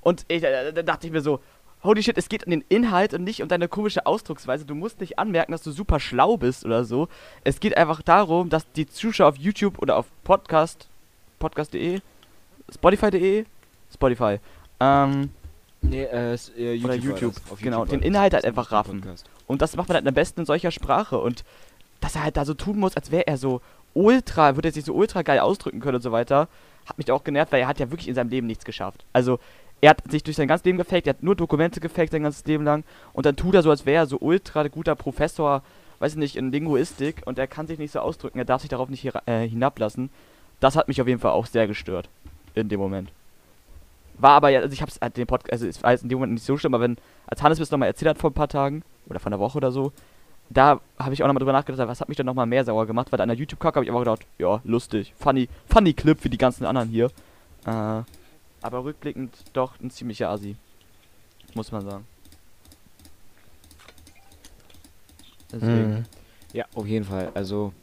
[0.00, 1.40] Und ich, äh, da dachte ich mir so,
[1.84, 4.64] holy shit, es geht um den Inhalt und nicht um deine komische Ausdrucksweise.
[4.64, 7.08] Du musst nicht anmerken, dass du super schlau bist oder so.
[7.44, 10.88] Es geht einfach darum, dass die Zuschauer auf YouTube oder auf Podcast,
[11.38, 12.00] podcast.de,
[12.74, 13.44] Spotify.de,
[13.92, 14.38] Spotify,
[14.80, 15.30] ähm,
[15.82, 16.84] Nee, äh, s- äh YouTube.
[16.90, 17.34] Oder YouTube.
[17.50, 19.02] Auf genau, war den Inhalt halt einfach raffen.
[19.02, 19.26] Podcast.
[19.46, 21.18] und das macht man halt am besten in solcher Sprache.
[21.18, 21.44] Und
[22.00, 23.60] dass er halt da so tun muss, als wäre er so
[23.92, 26.48] ultra, würde er sich so ultra geil ausdrücken können und so weiter,
[26.86, 29.04] hat mich auch genervt, weil er hat ja wirklich in seinem Leben nichts geschafft.
[29.12, 29.38] Also,
[29.80, 32.44] er hat sich durch sein ganzes Leben gefaked, er hat nur Dokumente gefaked sein ganzes
[32.46, 35.62] Leben lang und dann tut er so, als wäre er so ultra guter Professor,
[35.98, 38.70] weiß ich nicht, in Linguistik und er kann sich nicht so ausdrücken, er darf sich
[38.70, 40.10] darauf nicht hier, äh, hinablassen.
[40.60, 42.08] Das hat mich auf jeden Fall auch sehr gestört
[42.54, 43.10] in dem Moment.
[44.18, 46.18] War aber ja, also ich hab's halt den Podcast, also es war jetzt in dem
[46.18, 46.96] Moment nicht so schlimm, aber wenn,
[47.26, 49.58] als Hannes mir das nochmal erzählt hat vor ein paar Tagen, oder vor einer Woche
[49.58, 49.92] oder so,
[50.50, 53.10] da habe ich auch nochmal drüber nachgedacht, was hat mich denn nochmal mehr sauer gemacht,
[53.10, 56.38] weil an der YouTube-Kacke habe ich einfach gedacht, ja, lustig, funny, funny Clip wie die
[56.38, 57.06] ganzen anderen hier.
[57.66, 58.02] Äh,
[58.64, 60.56] aber rückblickend doch ein ziemlicher Assi.
[61.52, 62.06] Muss man sagen.
[65.52, 65.90] Deswegen.
[65.90, 66.04] Mhm.
[66.54, 67.30] Ja, auf jeden Fall.
[67.34, 67.74] Also,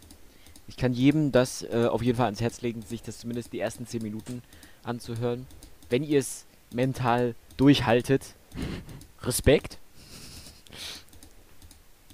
[0.68, 3.60] ich kann jedem das äh, auf jeden Fall ans Herz legen, sich das zumindest die
[3.60, 4.42] ersten 10 Minuten
[4.84, 5.46] anzuhören.
[5.90, 8.34] Wenn ihr es mental durchhaltet,
[9.22, 9.78] Respekt.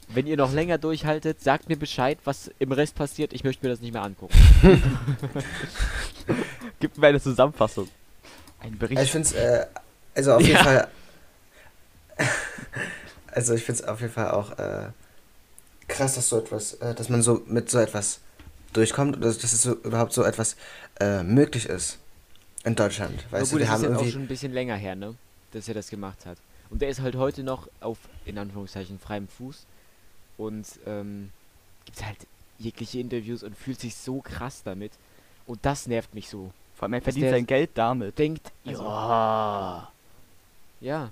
[0.09, 3.31] Wenn ihr noch länger durchhaltet, sagt mir Bescheid, was im Rest passiert.
[3.31, 4.33] Ich möchte mir das nicht mehr angucken.
[6.79, 7.87] Gib mir eine Zusammenfassung.
[8.67, 9.01] Ein Bericht.
[9.01, 9.65] Ich finde es, äh,
[10.15, 10.63] also auf jeden Ja.
[10.63, 10.87] Fall,
[13.31, 14.89] also ich finde es auf jeden Fall auch äh,
[15.87, 18.19] krass, dass so etwas, äh, dass man so mit so etwas
[18.73, 20.55] durchkommt oder dass es so überhaupt so etwas
[20.99, 21.97] äh, möglich ist
[22.63, 23.25] in Deutschland.
[23.31, 25.15] Weißt gut, du, wir das haben ist jetzt auch schon ein bisschen länger her, ne?
[25.51, 26.37] Dass er das gemacht hat.
[26.69, 29.65] Und der ist halt heute noch auf, in Anführungszeichen, freiem Fuß.
[30.37, 31.31] Und ähm,
[31.85, 32.17] gibt halt
[32.59, 34.91] jegliche Interviews und fühlt sich so krass damit.
[35.45, 36.51] Und das nervt mich so.
[36.77, 38.17] Vor allem, er verdient sein Geld damit.
[38.19, 39.89] Denkt, Also- ja.
[40.79, 41.09] Ja.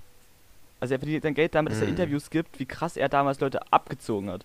[0.78, 1.90] Also er verdient sein Geld damit, dass er Mhm.
[1.94, 4.44] Interviews gibt, wie krass er damals Leute abgezogen hat.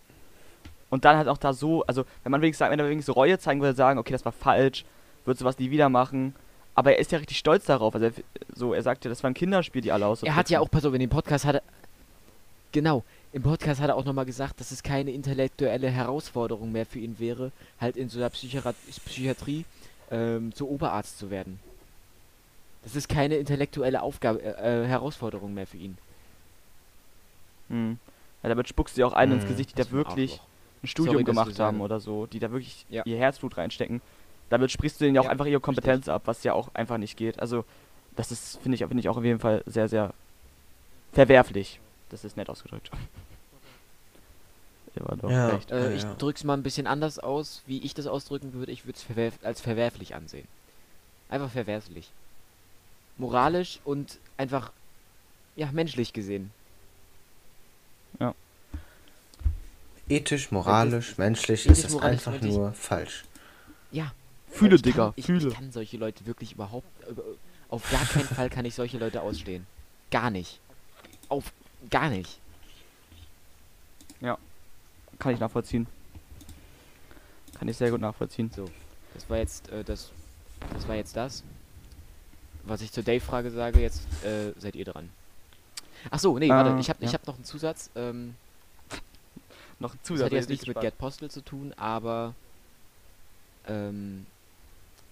[0.90, 3.38] Und dann halt auch da so, also wenn man wenigstens sagt, wenn er wenigstens Reue
[3.38, 4.84] zeigen würde, sagen, okay, das war falsch,
[5.26, 6.34] wird sowas nie wieder machen.
[6.74, 7.94] Aber er ist ja richtig stolz darauf.
[7.94, 8.14] Also er,
[8.56, 10.24] so, er sagt ja, das war ein Kinderspiel, die alle aus.
[10.24, 11.62] Er hat ja auch, pass auf, in dem Podcast hat er.
[12.72, 13.04] Genau,
[13.34, 17.20] im Podcast hat er auch nochmal gesagt, dass es keine intellektuelle Herausforderung mehr für ihn
[17.20, 18.74] wäre, halt in so einer Psychiat
[19.06, 19.66] Psychiatrie
[20.12, 21.60] ähm, zu Oberarzt zu werden.
[22.84, 25.98] Das ist keine intellektuelle Aufgabe, äh, äh, Herausforderung mehr für ihn.
[27.70, 27.98] Hm.
[28.44, 29.50] Ja, damit spuckst du ja auch einen ins Mhm.
[29.50, 30.42] Gesicht, die da wirklich
[30.84, 33.04] ein Studium Sorry, gemacht haben oder so, die da wirklich Ja.
[33.06, 34.02] ihr Herzblut reinstecken.
[34.50, 37.16] Damit sprichst du denen ja auch einfach ihre Kompetenz ab, was ja auch einfach nicht
[37.18, 37.40] geht.
[37.40, 37.64] Also,
[38.16, 40.14] das ist, finde ich, finde ich auch auf jeden Fall sehr, sehr
[41.14, 41.80] verwerflich.
[42.10, 42.92] Das ist nett ausgedrückt.
[44.96, 45.48] Ja, war doch Ja.
[45.50, 45.72] recht.
[45.72, 46.14] Äh, Ja, ich ja.
[46.16, 48.72] drück's mal ein bisschen anders aus, wie ich das ausdrücken würde.
[48.72, 50.48] Ich würde es verwerf als verwerflich ansehen.
[51.30, 52.10] Einfach verwerflich.
[53.18, 54.72] Moralisch und einfach,
[55.56, 56.52] ja, menschlich gesehen.
[60.10, 62.54] Ethisch, moralisch, menschlich ethisch, ist es moralisch, einfach menschlich.
[62.56, 63.24] nur falsch.
[63.92, 64.12] Ja.
[64.50, 65.48] Fühle, ich Digga, kann, ich, fühle.
[65.48, 67.24] Ich kann solche Leute wirklich überhaupt, über-
[67.70, 69.66] auf gar keinen Fall kann ich solche Leute ausstehen.
[70.10, 70.60] Gar nicht.
[71.30, 71.54] Auf
[71.90, 72.40] gar nicht.
[75.22, 75.86] Kann ich nachvollziehen.
[77.60, 78.50] Kann ich sehr gut nachvollziehen.
[79.14, 80.12] Das war jetzt, äh, das,
[80.74, 81.44] das war jetzt das.
[82.64, 85.10] Was ich zur Dave-Frage sage, jetzt äh, seid ihr dran.
[86.10, 87.20] Ach so, nee, warte, Äh, ich habe ich ja.
[87.20, 87.92] hab noch einen Zusatz.
[87.96, 88.34] Ähm,
[89.80, 90.26] Noch ein das Zusatz.
[90.26, 90.80] hat jetzt nichts mit.
[90.82, 92.34] Get Postal zu tun, aber
[93.68, 94.26] ähm,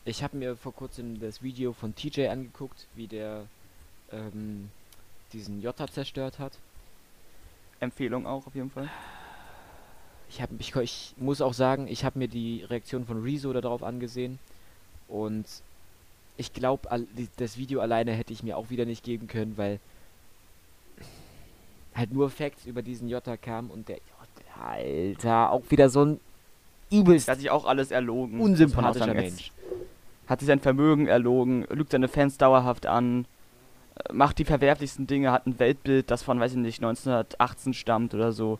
[0.05, 3.45] ich habe mir vor kurzem das Video von TJ angeguckt, wie der
[4.11, 4.71] ähm,
[5.33, 6.53] diesen Jota zerstört hat.
[7.79, 8.89] Empfehlung auch auf jeden Fall.
[10.29, 13.83] Ich, hab, ich, ich muss auch sagen, ich habe mir die Reaktion von Rezo darauf
[13.83, 14.39] angesehen
[15.07, 15.45] und
[16.37, 16.87] ich glaube,
[17.37, 19.79] das Video alleine hätte ich mir auch wieder nicht geben können, weil
[21.95, 26.19] halt nur Facts über diesen Jota kam und der Jota, Alter, auch wieder so ein
[26.91, 28.39] übelst hat sich auch alles erlogen.
[28.39, 29.51] unsympathischer Mensch.
[30.27, 33.25] Hat sich sein Vermögen erlogen, lügt seine Fans dauerhaft an,
[33.95, 38.13] äh, macht die verwerflichsten Dinge, hat ein Weltbild, das von, weiß ich nicht, 1918 stammt
[38.13, 38.59] oder so.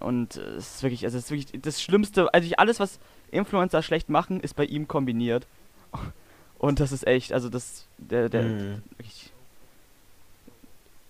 [0.00, 2.98] Und es ist wirklich, also es ist wirklich das Schlimmste, also ich- alles, was
[3.30, 5.46] Influencer schlecht machen, ist bei ihm kombiniert.
[6.58, 8.82] Und das ist echt, also das, der, der, Mhm.
[8.96, 9.32] wirklich.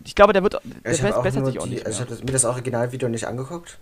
[0.05, 2.25] Ich glaube, der wird, der Ich auch bessert sich auch die, nicht also ich habe
[2.25, 3.79] mir das Originalvideo nicht angeguckt.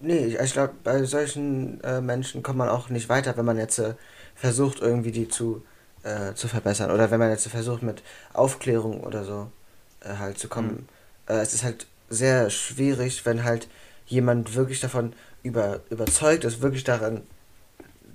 [0.00, 3.56] Nee, ich, ich glaube, bei solchen äh, Menschen kommt man auch nicht weiter, wenn man
[3.56, 3.94] jetzt äh,
[4.34, 5.64] versucht, irgendwie die zu,
[6.02, 6.90] äh, zu verbessern.
[6.90, 8.02] Oder wenn man jetzt versucht, mit
[8.32, 9.50] Aufklärung oder so
[10.00, 10.88] äh, halt zu kommen.
[11.28, 13.68] Äh, es ist halt sehr schwierig, wenn halt
[14.06, 15.12] jemand wirklich davon
[15.42, 17.22] über, überzeugt ist, wirklich daran,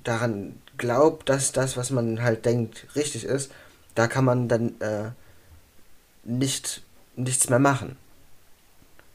[0.04, 3.52] daran glaubt, dass das, was man halt denkt, richtig ist.
[3.96, 5.12] Da kann man dann äh,
[6.24, 6.84] nicht,
[7.16, 7.98] nichts mehr machen.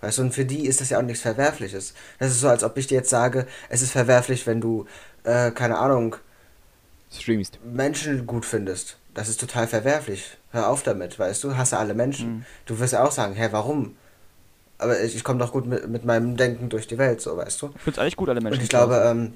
[0.01, 1.95] Weißt du, und für die ist das ja auch nichts Verwerfliches.
[2.19, 4.87] Das ist so, als ob ich dir jetzt sage, es ist verwerflich, wenn du,
[5.25, 6.17] äh, keine Ahnung,
[7.11, 7.59] Streamst.
[7.65, 8.99] Menschen gut findest.
[9.15, 10.37] Das ist total verwerflich.
[10.51, 11.57] Hör auf damit, weißt du?
[11.57, 12.39] Hasse alle Menschen.
[12.39, 12.45] Mhm.
[12.67, 13.97] Du wirst ja auch sagen, hä, warum?
[14.79, 17.63] Aber ich, ich komme doch gut mit, mit meinem Denken durch die Welt, so, weißt
[17.63, 17.67] du?
[17.77, 18.59] Ich finde es eigentlich gut, alle Menschen.
[18.59, 19.35] Und ich glaube, ähm,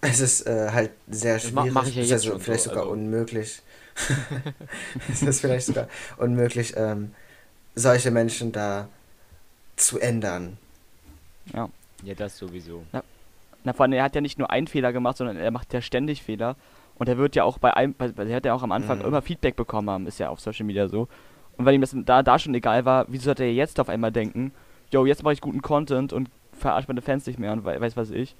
[0.00, 2.92] es ist äh, halt sehr schwierig, mach ich ja jetzt so, vielleicht so, sogar also.
[2.92, 3.60] unmöglich.
[5.10, 7.12] es ist vielleicht sogar unmöglich, ähm,
[7.74, 8.88] solche Menschen da
[9.76, 10.58] zu ändern.
[11.52, 11.68] ja.
[12.04, 12.84] Ja, das sowieso.
[13.64, 15.80] Na, vor allem, er hat ja nicht nur einen Fehler gemacht, sondern er macht ja
[15.80, 16.56] ständig Fehler.
[16.96, 19.06] Und er wird ja auch bei einem, bei- er hat ja auch am Anfang Mhm.
[19.06, 21.08] immer Feedback bekommen haben, ist ja auf Social Media so.
[21.58, 24.12] Und weil ihm das da, da schon egal war, wieso sollte er jetzt auf einmal
[24.12, 24.52] denken,
[24.90, 27.96] yo, jetzt mache ich guten Content und verarsche meine Fans nicht mehr und wei- weiß
[27.96, 28.34] was ich.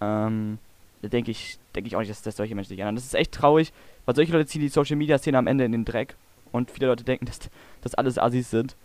[0.00, 0.58] Ähm,
[1.02, 2.94] da denke ich, denke ich auch nicht, dass, dass solche Menschen sich ändern.
[2.94, 3.72] Das ist echt traurig,
[4.04, 6.14] weil solche Leute ziehen die Social Media Szene am Ende in den Dreck.
[6.52, 7.40] Und viele Leute denken, dass
[7.82, 8.76] das alles Assis sind.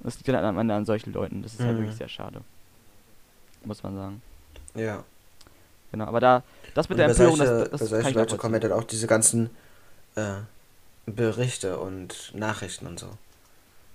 [0.00, 1.42] Das liegt dann am Ende an solchen Leuten.
[1.42, 1.80] Das ist halt Mhm.
[1.82, 2.42] wirklich sehr schade.
[3.64, 4.22] Muss man sagen.
[4.74, 5.04] Ja.
[5.92, 6.42] Genau, aber da,
[6.74, 8.84] das mit Und der Empörung, solche, das, das, das solche Leute kommen ja dann auch
[8.84, 9.48] diese ganzen
[10.16, 10.34] äh,
[11.06, 13.06] Berichte und Nachrichten und so.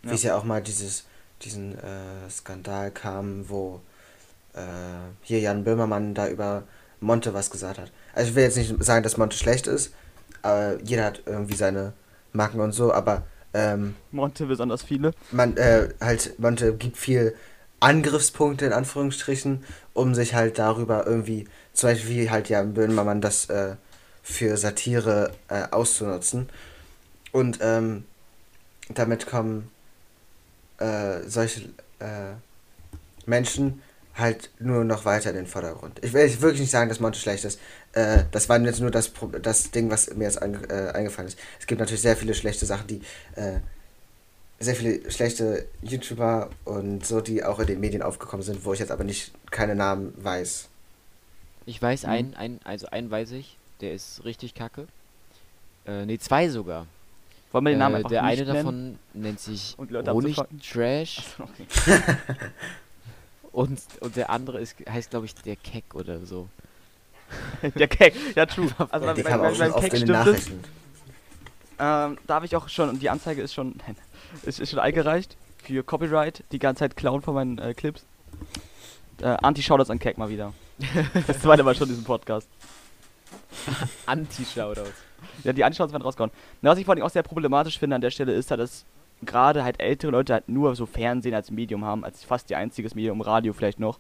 [0.04, 0.12] Ja.
[0.12, 1.06] Wie es ja auch mal dieses,
[1.42, 3.82] diesen äh, Skandal kam, wo
[4.54, 4.62] äh,
[5.22, 6.64] hier Jan Böhmermann da über
[7.00, 7.92] Monte was gesagt hat.
[8.14, 9.94] Also ich will jetzt nicht sagen, dass Monte schlecht ist,
[10.42, 11.94] aber jeder hat irgendwie seine
[12.34, 15.14] Marken und so, aber ähm, Monte besonders viele.
[15.32, 17.36] man äh, halt Monte gibt viel
[17.80, 23.46] Angriffspunkte in Anführungsstrichen, um sich halt darüber irgendwie, zum Beispiel wie halt Jan Böhmermann das
[23.50, 23.76] äh,
[24.22, 26.50] für Satire äh, auszunutzen.
[27.32, 28.06] Und ähm,
[28.90, 29.70] damit kommen
[30.80, 31.62] äh, solche
[32.00, 32.34] äh,
[33.26, 33.82] Menschen
[34.16, 36.04] halt nur noch weiter in den Vordergrund.
[36.04, 37.60] Ich will jetzt wirklich nicht sagen, dass Monte schlecht ist.
[37.94, 39.12] Äh, das war jetzt nur das,
[39.42, 41.40] das Ding, was mir jetzt ange äh, eingefallen ist.
[41.60, 43.02] Es gibt natürlich sehr viele schlechte Sachen, die
[43.36, 43.60] äh,
[44.60, 48.80] sehr viele schlechte YouTuber und so, die auch in den Medien aufgekommen sind, wo ich
[48.80, 50.68] jetzt aber nicht keine Namen weiß.
[51.66, 52.10] Ich weiß Mhm.
[52.10, 54.88] einen, ein, also einen weiß ich, der ist richtig kacke.
[55.86, 56.88] Äh, ne, zwei sogar.
[57.52, 58.56] Wollen wir den Namen äh, einfach der eine nennen?
[58.56, 59.76] davon nennt sich
[60.08, 60.38] Honig?
[60.62, 62.02] Trash Okay.
[63.52, 66.48] und, und der andere ist, heißt glaube ich der Keck oder so.
[67.76, 68.68] Der Cake, ja true.
[68.90, 70.10] Also Ja, oft Cake in den stimmt es.
[70.10, 70.64] Nachrichten.
[71.78, 73.96] Ähm, da habe ich auch schon, und die Anzeige ist schon, nein,
[74.44, 78.04] ist, ist schon eingereicht für Copyright, die ganze Zeit klauen von meinen äh, Clips.
[79.22, 80.54] Äh, Anti-Shoutouts an Keck mal wieder.
[81.28, 82.48] das zweite Mal schon in diesem Podcast.
[84.08, 85.09] Anti-Shoutouts.
[85.44, 86.32] Ja, die Anti-Shoutouts werden rausgehauen.
[86.62, 88.86] Na, was ich vor allem auch sehr problematisch finde an der Stelle ist halt, dass
[89.24, 92.96] gerade halt ältere Leute halt nur so Fernsehen als Medium haben, als fast ihr einziges
[92.96, 94.00] Medium, Radio vielleicht noch.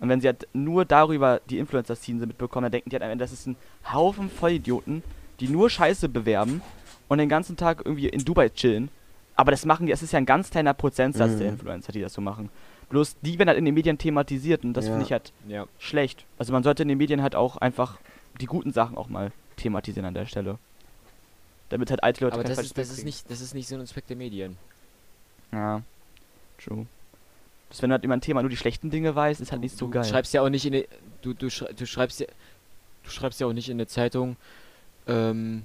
[0.00, 3.24] Und wenn sie halt nur darüber die Influencer-Szene mitbekommen, dann denken die halt am Ende,
[3.24, 3.56] das ist ein
[3.92, 5.02] Haufen Vollidioten,
[5.40, 6.60] die nur Scheiße bewerben
[7.08, 8.88] und den ganzen Tag irgendwie in Dubai chillen.
[9.36, 11.38] Aber das machen die, es ist ja ein ganz kleiner Prozentsatz Mhm.
[11.38, 12.48] der Influencer, die das so machen.
[12.88, 14.92] Bloß die werden halt in den Medien thematisiert und das Ja.
[14.92, 15.66] finde ich halt Ja.
[15.78, 16.24] schlecht.
[16.38, 17.98] Also man sollte in den Medien halt auch einfach
[18.40, 20.58] die guten Sachen auch mal thematisieren an der Stelle.
[21.68, 23.86] Damit halt alte Leute Aber das ist, das ist nicht, das ist nicht Sinn und
[23.86, 24.56] Zweck der Medien.
[25.52, 25.82] Ja,
[26.58, 26.86] true.
[27.70, 29.86] Das, wenn halt immer ein Thema nur die schlechten Dinge weiß, ist halt nicht so
[29.86, 30.04] du geil.
[30.04, 30.86] schreibst ja auch nicht in eine,
[31.22, 32.26] du, du, schrei- du schreibst ja,
[33.02, 34.36] du schreibst ja auch nicht in eine Zeitung,
[35.08, 35.64] ähm,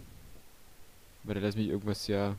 [1.24, 2.36] warte, lass mich irgendwas ja,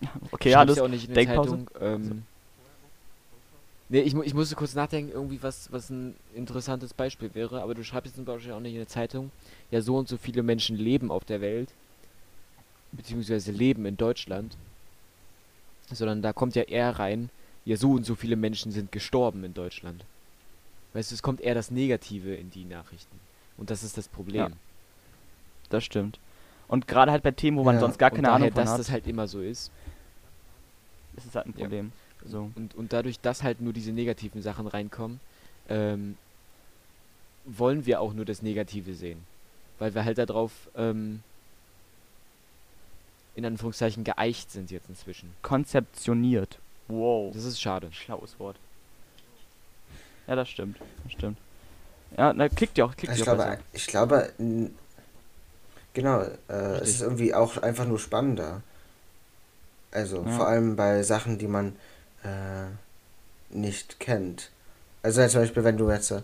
[0.32, 1.50] okay, du ja, ja auch nicht in Denkpause?
[1.50, 2.22] Zeitung, ähm,
[3.92, 7.84] nee, ich, ich musste kurz nachdenken, irgendwie was, was ein interessantes Beispiel wäre, aber du
[7.84, 9.30] schreibst jetzt zum Beispiel auch nicht in eine Zeitung,
[9.70, 11.74] ja, so und so viele Menschen leben auf der Welt,
[12.92, 14.56] beziehungsweise leben in Deutschland,
[15.92, 17.30] sondern da kommt ja eher rein,
[17.64, 20.04] ja, so und so viele Menschen sind gestorben in Deutschland.
[20.94, 23.20] Weißt du, es kommt eher das Negative in die Nachrichten.
[23.56, 24.54] Und das ist das Problem.
[25.70, 26.20] das stimmt.
[26.68, 28.70] Und gerade halt bei Themen, wo man Ja, sonst gar keine daher, Ahnung von dass
[28.72, 29.70] hat, das halt immer so ist.
[31.16, 31.68] ist es halt ein Ja.
[32.26, 32.50] So.
[32.54, 35.20] Und, und dadurch, dass halt nur diese negativen Sachen reinkommen,
[35.68, 36.16] ähm,
[37.44, 39.24] wollen wir auch nur das Negative sehen.
[39.78, 41.22] Weil wir halt darauf, ähm,
[43.34, 45.32] in Anführungszeichen, geeicht sind jetzt inzwischen.
[45.42, 46.58] Konzeptioniert.
[46.88, 47.32] Wow.
[47.34, 47.90] Das ist schade.
[47.92, 48.56] Schlaues Wort.
[50.26, 50.76] Ja, das stimmt.
[51.04, 51.38] Das stimmt.
[52.16, 53.62] Ja, na, klickt ja auch, klickt Ich ja auch glaube, besser.
[53.72, 54.32] ich glaube,
[55.94, 56.52] genau, äh,
[56.82, 58.62] es ist irgendwie auch einfach nur spannender.
[59.90, 60.36] Also Ja.
[60.36, 61.74] vor allem bei Sachen, die man
[62.24, 64.50] äh, nicht kennt.
[65.02, 66.22] Also zum Beispiel, wenn du jetzt äh,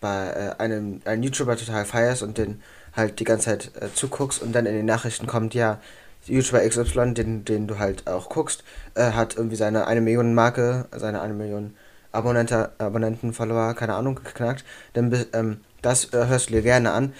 [0.00, 2.62] bei äh, einem, einem YouTuber total feierst und den
[2.94, 5.80] halt die ganze Zeit äh, zuguckst und dann in den Nachrichten kommt, ja,
[6.26, 10.86] YouTuber XY, den, den du halt auch guckst, äh, hat irgendwie seine eine Million Marke,
[10.90, 11.74] seine eine Million
[12.12, 17.12] Abonnente, Abonnenten, Follower, keine Ahnung, geknackt, dann ähm, das äh, hörst du dir gerne an.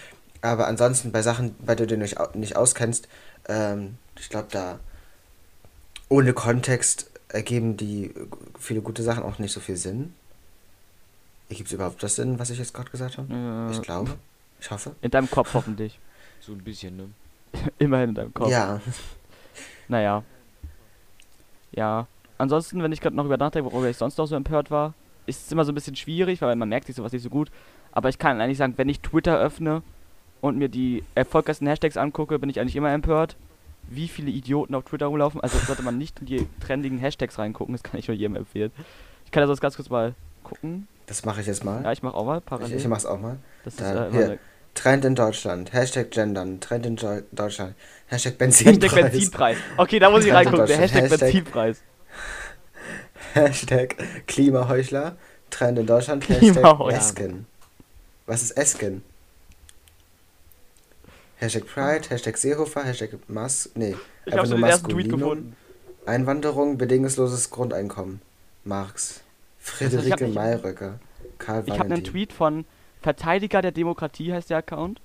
[0.42, 3.08] Aber ansonsten bei Sachen, bei denen du dich nicht auskennst,
[3.48, 4.78] ähm, ich glaube, da
[6.08, 8.12] ohne Kontext ergeben die
[8.58, 10.14] viele gute Sachen auch nicht so viel Sinn.
[11.48, 13.32] Ergibt es überhaupt das Sinn, was ich jetzt gerade gesagt habe?
[13.32, 14.16] Äh, Ich glaube.
[14.60, 14.96] Ich hoffe.
[15.02, 15.98] In deinem Kopf hoffentlich.
[16.40, 17.08] So ein bisschen, ne?
[17.78, 18.50] Immerhin in deinem Kopf.
[18.50, 18.80] Ja.
[19.88, 20.22] Naja.
[21.72, 22.06] Ja.
[22.38, 24.94] Ansonsten, wenn ich gerade noch über nachdenke, worüber ich sonst noch so empört war,
[25.26, 27.50] ist es immer so ein bisschen schwierig, weil man merkt sich sowas nicht so gut.
[27.92, 29.82] Aber ich kann eigentlich sagen, wenn ich Twitter öffne
[30.40, 33.36] und mir die erfolgreichsten Hashtags angucke, bin ich eigentlich immer empört,
[33.88, 35.40] wie viele Idioten auf Twitter rumlaufen.
[35.40, 38.72] Also sollte man nicht in die trendigen Hashtags reingucken, das kann ich nur jedem empfehlen.
[39.24, 40.14] Ich kann also ganz kurz mal
[40.44, 40.88] gucken.
[41.06, 41.82] Das mache ich jetzt mal.
[41.84, 42.76] Ja, ich mache auch mal ich, parallel.
[42.76, 43.36] ich mach's auch mal.
[43.64, 44.24] das ist da, äh, hier.
[44.24, 44.38] eine
[44.74, 45.72] Trend in Deutschland.
[45.72, 46.60] Hashtag Gendern.
[46.60, 47.74] Trend in Jo- Deutschland.
[48.08, 49.10] Hashtag Hashtag Benzinpreis.
[49.12, 49.56] Benzinpreis.
[49.76, 50.66] Okay, da muss ich reingucken.
[50.66, 51.04] Der Hashtag.
[51.04, 51.82] Hashtag- Benzinpreis.
[53.34, 55.16] Hashtag Klimaheuchler.
[55.50, 56.28] Trend in Deutschland.
[56.28, 56.98] Hashtag Klimaheuchler.
[56.98, 57.46] Esken.
[58.26, 59.02] Was ist Esken?
[61.36, 63.70] Hashtag Pride, Hashtag Seehofer, Hashtag Mas...
[63.74, 65.56] Nee, Ich einfach nur den ersten Tweet gefunden.
[66.06, 68.20] Einwanderung, bedingungsloses Grundeinkommen.
[68.64, 69.20] Marx.
[69.58, 70.98] Friederike nicht- Mayröcker.
[71.38, 72.04] Karl Ich habe einen.
[72.04, 72.64] Tweet von
[73.02, 75.00] Verteidiger der Demokratie, heißt der Account.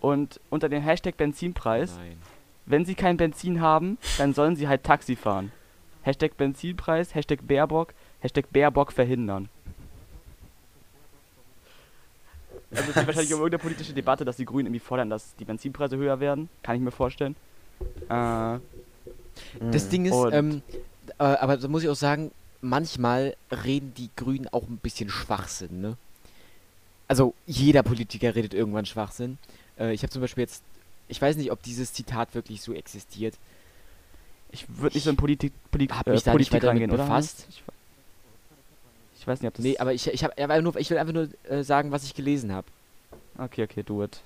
[0.00, 2.18] Und unter dem Hashtag Benzinpreis, Nein.
[2.66, 5.50] wenn sie kein Benzin haben, dann sollen sie halt Taxi fahren.
[6.02, 9.48] Hashtag Benzinpreis, Hashtag Baerbock, Hashtag Baerbock verhindern.
[12.74, 15.44] Also es geht wahrscheinlich um irgendeine politische Debatte, dass die Grünen irgendwie fordern, dass die
[15.44, 16.48] Benzinpreise höher werden.
[16.62, 17.36] Kann ich mir vorstellen.
[18.08, 18.58] Äh,
[19.70, 19.88] Das.
[19.88, 20.62] Ding ist, ähm,
[21.18, 25.80] äh, aber da muss ich auch sagen, manchmal reden die Grünen auch ein bisschen Schwachsinn,
[25.80, 25.96] ne?
[27.06, 29.38] Also jeder Politiker redet irgendwann Schwachsinn.
[29.78, 30.62] Äh, ich habe zum Beispiel jetzt,
[31.08, 33.34] ich weiß nicht, ob dieses Zitat wirklich so existiert.
[34.52, 36.90] ich würde nicht so in Politik, Politik, Hab äh, mich da nicht Politik damit reingehen,
[36.90, 37.02] oder?
[37.04, 37.46] befasst.
[37.50, 37.62] Ich,
[39.24, 39.64] ich weiß nicht, ob das...
[39.64, 42.14] Nee, aber ich, ich, hab, aber nur, ich will einfach nur äh, sagen, was ich
[42.14, 42.66] gelesen habe.
[43.38, 44.20] Okay, okay, do it.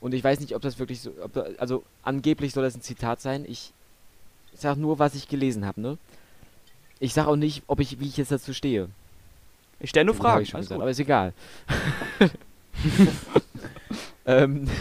[0.00, 3.20] Und ich weiß nicht, ob das wirklich so, ob, also angeblich soll das ein Zitat
[3.20, 3.44] sein.
[3.48, 3.72] Ich
[4.52, 5.96] sag nur, was ich gelesen habe, ne?
[6.98, 8.88] Ich sag auch nicht, ob ich, wie ich jetzt dazu stehe.
[9.78, 10.38] Ich stelle nur Fragen.
[10.38, 10.80] alles gesagt, gut.
[10.80, 11.32] aber ist egal.
[14.26, 14.68] ähm,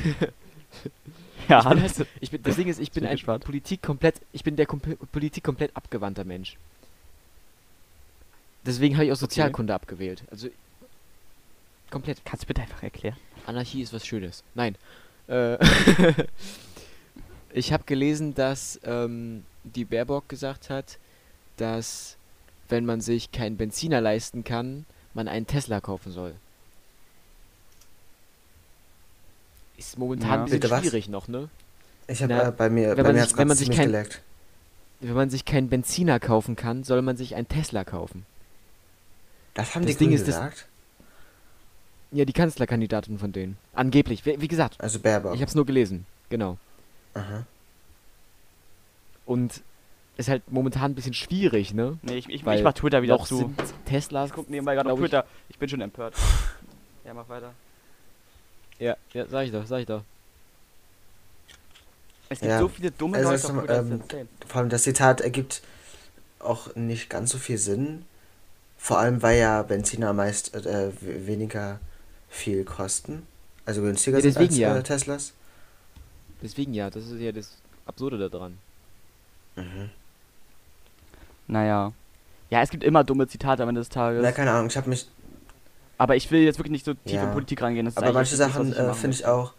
[1.48, 3.44] Ja, ich bin halt, ich bin, das Ding ist, ich bin ein gespannt.
[3.44, 6.58] Politik komplett, ich bin der Komp Politik komplett abgewandter Mensch.
[8.66, 10.24] Deswegen habe ich auch Sozialkunde abgewählt.
[10.30, 10.50] Also
[11.90, 12.24] komplett.
[12.26, 13.18] Kannst du bitte einfach erklären?
[13.46, 14.44] Anarchie ist was Schönes.
[14.54, 14.76] Nein.
[15.28, 15.58] Äh,
[17.54, 20.98] ich habe gelesen, dass ähm, die Baerbock gesagt hat,
[21.58, 22.18] dass
[22.70, 26.34] wenn man sich keinen Benziner leisten kann, man einen Tesla kaufen soll.
[29.78, 30.36] Ist momentan Ja.
[30.36, 31.50] ein bisschen Bitte schwierig noch, ne?
[32.08, 34.22] Ich habe äh, bei mir, wenn bei man mir sich- wenn man sich kein- geleckt.
[35.00, 38.26] Wenn man sich keinen Benziner kaufen kann, soll man sich einen Tesla kaufen.
[39.54, 40.68] Das haben das die Ding Grünen ist, das- gesagt.
[42.14, 43.58] Ja, die Kanzlerkandidatin von denen.
[43.74, 44.26] Angeblich.
[44.26, 45.34] Wie, wie gesagt, Also Baerbock.
[45.36, 46.06] ich hab's nur gelesen.
[46.30, 46.58] Genau.
[47.14, 47.46] Aha.
[49.26, 49.62] Und
[50.18, 51.98] ist halt momentan ein bisschen schwierig, ne?
[52.02, 53.38] Nee, ich, ich, Weil ich mach Twitter wieder noch zu.
[53.38, 54.30] sind Teslas.
[54.30, 55.26] Ich guck nebenbei gerade auf glaub ich- Twitter.
[55.50, 56.16] Ich bin schon empört.
[57.06, 57.54] Ja, mach weiter.
[58.78, 60.04] Ja, ja, sag ich doch, sag ich doch.
[62.30, 62.60] Es gibt Ja.
[62.60, 64.28] so viele dumme Also Leute ist, Twitter, ähm.
[64.48, 65.64] Vor allem das Zitat ergibt
[66.40, 68.06] auch nicht ganz so viel Sinn.
[68.84, 71.80] Vor allem, weil ja Benziner meist äh, weniger
[72.30, 73.28] viel kosten.
[73.64, 74.76] Also günstiger Ja, sind als deswegen ja.
[74.76, 75.34] äh, Teslas.
[76.42, 77.52] Deswegen ja, das ist ja das
[77.86, 78.58] Absurde daran.
[79.56, 79.92] Mhm.
[81.48, 81.92] Naja.
[82.50, 84.24] Ja, es gibt immer dumme Zitate am Ende des Tages.
[84.24, 85.08] Na, keine Ahnung, ich habe mich.
[86.00, 87.24] aber ich will jetzt wirklich nicht so tief Ja.
[87.26, 87.86] in Politik reingehen.
[87.86, 89.54] Das ist Aber manche Sachen äh, finde ich auch.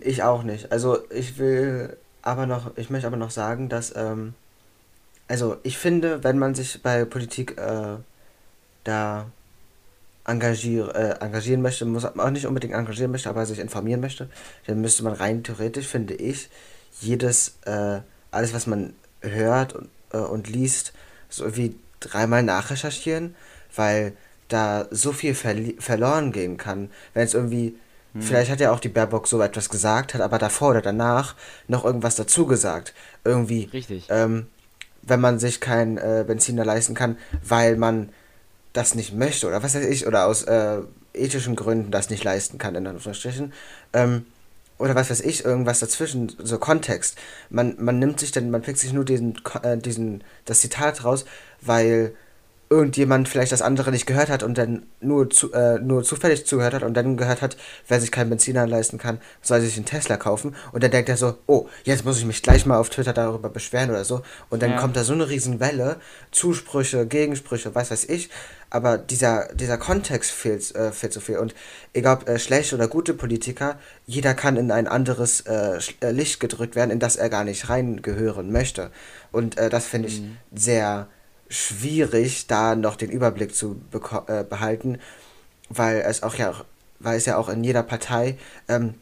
[0.00, 0.72] Ich auch nicht.
[0.72, 4.32] Also ich will aber noch, ich möchte aber noch sagen, dass, ähm,
[5.28, 7.96] also ich finde, wenn man sich bei Politik äh,
[8.84, 9.26] da
[10.26, 14.28] engagier, äh, engagieren möchte, muss auch nicht unbedingt engagieren möchte, aber sich informieren möchte,
[14.66, 16.48] dann müsste man rein theoretisch, finde ich,
[17.00, 18.00] jedes, äh,
[18.30, 20.92] alles was man hört und, äh, und liest,
[21.28, 23.34] so wie dreimal nachrecherchieren,
[23.76, 24.12] weil
[24.48, 26.90] da so viel verli- verloren gehen kann.
[27.12, 27.76] Wenn es irgendwie,
[28.12, 28.22] Hm.
[28.22, 31.34] vielleicht hat ja auch die Baerbock so etwas gesagt, hat aber davor oder danach
[31.66, 32.94] noch irgendwas dazu gesagt.
[33.24, 34.06] Irgendwie, Richtig.
[34.10, 34.46] ähm,
[35.06, 38.10] wenn man sich kein äh, Benziner leisten kann, weil man
[38.72, 40.78] das nicht möchte oder was weiß ich, oder aus äh,
[41.12, 43.52] ethischen Gründen das nicht leisten kann, in Anführungsstrichen,
[43.92, 44.26] ähm,
[44.78, 47.16] oder was weiß ich, irgendwas dazwischen, so Kontext.
[47.48, 51.24] Man, man nimmt sich dann, man pickt sich nur diesen, äh, diesen, das Zitat raus,
[51.60, 52.14] weil
[52.74, 56.74] irgendjemand vielleicht das andere nicht gehört hat und dann nur, zu, äh, nur zufällig zugehört
[56.74, 57.56] hat und dann gehört hat,
[57.88, 60.54] wer sich keinen Benziner leisten kann, soll sich einen Tesla kaufen.
[60.72, 63.48] Und dann denkt er so, oh, jetzt muss ich mich gleich mal auf Twitter darüber
[63.48, 64.22] beschweren oder so.
[64.50, 64.76] Und dann Ja.
[64.80, 65.96] kommt da so eine riesen Welle,
[66.30, 68.28] Zusprüche, Gegensprüche, was weiß ich,
[68.70, 71.38] aber dieser, dieser Kontext fehlt, äh, fehlt so viel.
[71.38, 71.54] Und
[71.92, 76.40] egal ob äh, schlechte oder gute Politiker, jeder kann in ein anderes äh, äh, Licht
[76.40, 78.90] gedrückt werden, in das er gar nicht reingehören möchte.
[79.30, 80.36] Und äh, das finde ich Mhm.
[80.54, 81.06] sehr
[81.54, 83.80] schwierig, da noch den Überblick zu
[84.26, 84.98] äh, behalten,
[85.68, 86.54] weil es auch ja
[87.04, 88.36] weil es ja auch in jeder Partei
[88.68, 88.94] ähm,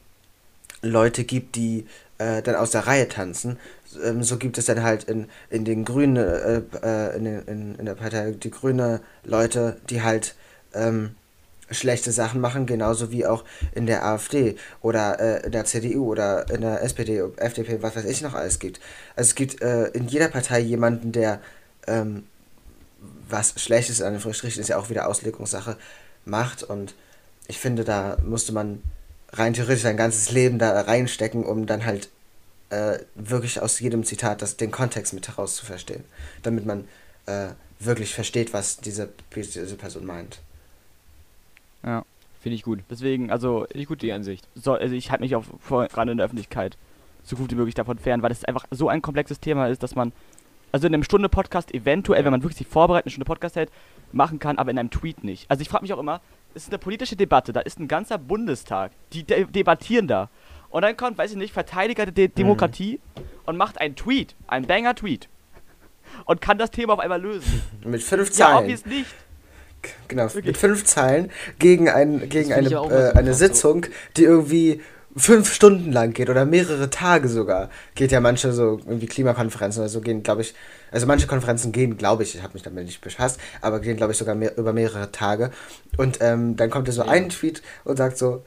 [0.82, 1.86] Leute gibt, die
[2.18, 3.58] äh, dann aus der Reihe tanzen.
[4.04, 7.74] Ähm, so gibt es dann halt in, in den Grünen, äh, äh, in, den, in,
[7.76, 10.34] in der Partei die grüne Leute, die halt
[10.74, 11.14] ähm,
[11.70, 13.44] schlechte Sachen machen, genauso wie auch
[13.74, 18.04] in der AfD oder äh, in der CDU oder in der SPD, FDP, was weiß
[18.04, 18.80] ich noch alles gibt.
[19.16, 21.40] Also es gibt äh, in jeder Partei jemanden, der
[21.86, 22.24] ähm,
[23.28, 25.76] was Schlechtes, in Anführungsstrichen, ist ja auch wieder Auslegungssache,
[26.24, 26.94] macht und
[27.48, 28.82] ich finde, da musste man
[29.32, 32.08] rein theoretisch sein ganzes Leben da reinstecken, um dann halt
[32.70, 36.04] äh, wirklich aus jedem Zitat das, den Kontext mit heraus zu verstehen,
[36.42, 36.86] damit man
[37.26, 37.48] äh,
[37.78, 40.40] wirklich versteht, was diese, diese Person meint.
[41.82, 42.04] Ja.
[42.42, 42.80] Finde ich gut.
[42.90, 44.48] Deswegen, also, Finde ich gut, die Ansicht.
[44.56, 46.76] so, also ich halte mich auch vor, gerade in der Öffentlichkeit
[47.22, 49.94] so gut wie möglich davon fern, weil es einfach so ein komplexes Thema ist, dass
[49.94, 50.10] man,
[50.72, 53.70] also in einem Stunde Podcast eventuell, wenn man wirklich sich vorbereitet, eine Stunde Podcast hält,
[54.12, 55.50] machen kann, aber in einem Tweet nicht.
[55.50, 56.20] Also ich frage mich auch immer,
[56.54, 60.28] es ist eine politische Debatte, da ist ein ganzer Bundestag, die de debattieren da.
[60.70, 62.98] Und dann kommt, weiß ich nicht, Verteidiger der De Demokratie
[63.44, 65.28] und macht einen Tweet, einen Banger-Tweet.
[66.24, 67.62] Und kann das Thema auf einmal lösen.
[67.84, 68.58] Mit fünf Ja, Zeilen.
[68.64, 69.06] obvious nicht.
[70.08, 70.44] genau, Wirklich.
[70.46, 73.46] mit fünf Zeilen gegen, ein, gegen eine, äh, eine krass, so.
[73.46, 74.80] Sitzung, die irgendwie
[75.16, 77.68] fünf Stunden lang geht oder mehrere Tage sogar.
[77.94, 80.54] Geht ja manche so irgendwie Klimakonferenzen oder so gehen, glaube ich,
[80.90, 84.12] also manche Konferenzen gehen, glaube ich, ich habe mich damit nicht befasst, aber gehen, glaube
[84.12, 85.50] ich, sogar mehr, über mehrere Tage.
[85.98, 87.10] Und ähm, dann kommt er so Ja.
[87.10, 88.42] ein Tweet und sagt so,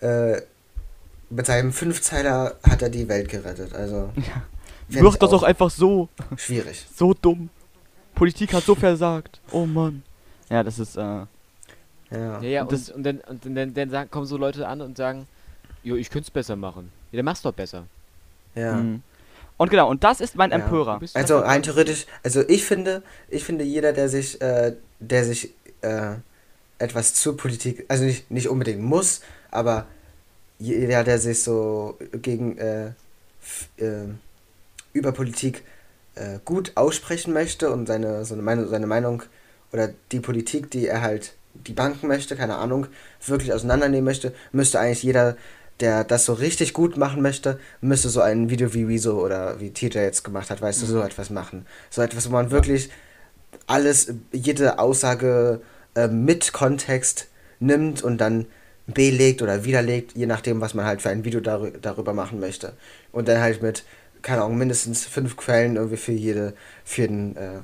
[0.00, 0.40] äh,
[1.30, 3.74] mit seinem Fünfzeiler hat er die Welt gerettet.
[3.74, 4.10] Also
[4.88, 6.08] Mach ich das doch einfach so.
[6.36, 6.86] schwierig.
[6.96, 7.48] So dumm.
[8.14, 9.40] Politik hat so versagt.
[9.52, 10.02] Oh Mann.
[10.50, 11.00] Ja, das ist, äh.
[11.00, 11.26] Ja.
[12.10, 14.80] Ja, ja, Und und, das- und dann, und dann, dann sagen, kommen so Leute an
[14.80, 15.26] und sagen,
[15.82, 16.90] jo, ich könnte es besser machen.
[17.12, 17.84] Ja, dann mach's doch besser.
[18.54, 18.74] ja.
[18.74, 19.02] mhm.
[19.56, 20.56] Und genau, und das ist mein Ja.
[20.56, 20.98] Empörer.
[21.12, 25.52] Also rein theoretisch, also ich finde, ich finde jeder, der sich, äh, der sich
[25.82, 26.12] äh,
[26.78, 29.20] etwas zur Politik, also nicht, nicht unbedingt muss,
[29.50, 29.86] aber
[30.58, 32.92] jeder, der sich so gegen äh,
[33.42, 34.08] f- äh,
[34.94, 35.62] über Politik
[36.14, 39.22] äh, gut aussprechen möchte und seine, so eine Meinung, seine Meinung
[39.72, 42.86] oder die Politik, die er halt die Banken möchte, keine Ahnung,
[43.26, 45.36] wirklich auseinandernehmen möchte, müsste eigentlich jeder
[45.80, 49.70] der das so richtig gut machen möchte, müsste so ein Video wie Wieso oder wie
[49.70, 51.06] TJ jetzt gemacht hat, weißt du, so Mhm.
[51.06, 51.66] etwas machen.
[51.90, 52.90] So etwas, wo man wirklich
[53.66, 55.60] alles, jede Aussage
[55.94, 57.28] äh, mit Kontext
[57.58, 58.46] nimmt und dann
[58.86, 62.72] belegt oder widerlegt, je nachdem, was man halt für ein Video darü darüber machen möchte.
[63.12, 63.84] Und dann halt mit,
[64.22, 66.54] keine Ahnung, mindestens fünf Quellen irgendwie für jede,
[66.84, 67.60] für den, äh,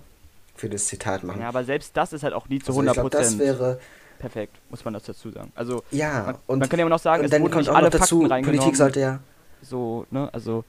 [0.55, 1.41] für das Zitat machen.
[1.41, 3.81] Ja, aber selbst das ist halt auch nie zu also ich 100% glaube, das wäre,
[4.19, 5.53] perfekt, muss man das dazu sagen.
[5.55, 7.75] Also, ja, man, und, man kann ja immer noch sagen, und es dann kommt auch
[7.75, 8.45] alle noch dazu, Fakten.
[8.45, 9.21] Politik sollte ja,
[9.63, 10.65] so, ne, also,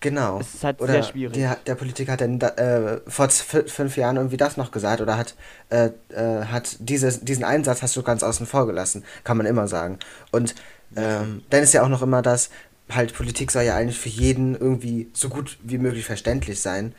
[0.00, 0.38] genau.
[0.40, 1.34] es ist halt Oder sehr schwierig.
[1.34, 5.16] Der, der Politiker hat dann da, äh, vor fünf Jahren irgendwie das noch gesagt oder
[5.16, 5.34] hat,
[5.70, 9.68] äh, äh, hat dieses, diesen Einsatz hast du ganz außen vor gelassen, kann man immer
[9.68, 9.98] sagen.
[10.30, 10.54] Und
[10.96, 12.50] ähm, dann ist ja auch noch immer das,
[12.90, 16.94] halt Politik soll ja eigentlich für jeden irgendwie so gut wie möglich verständlich sein.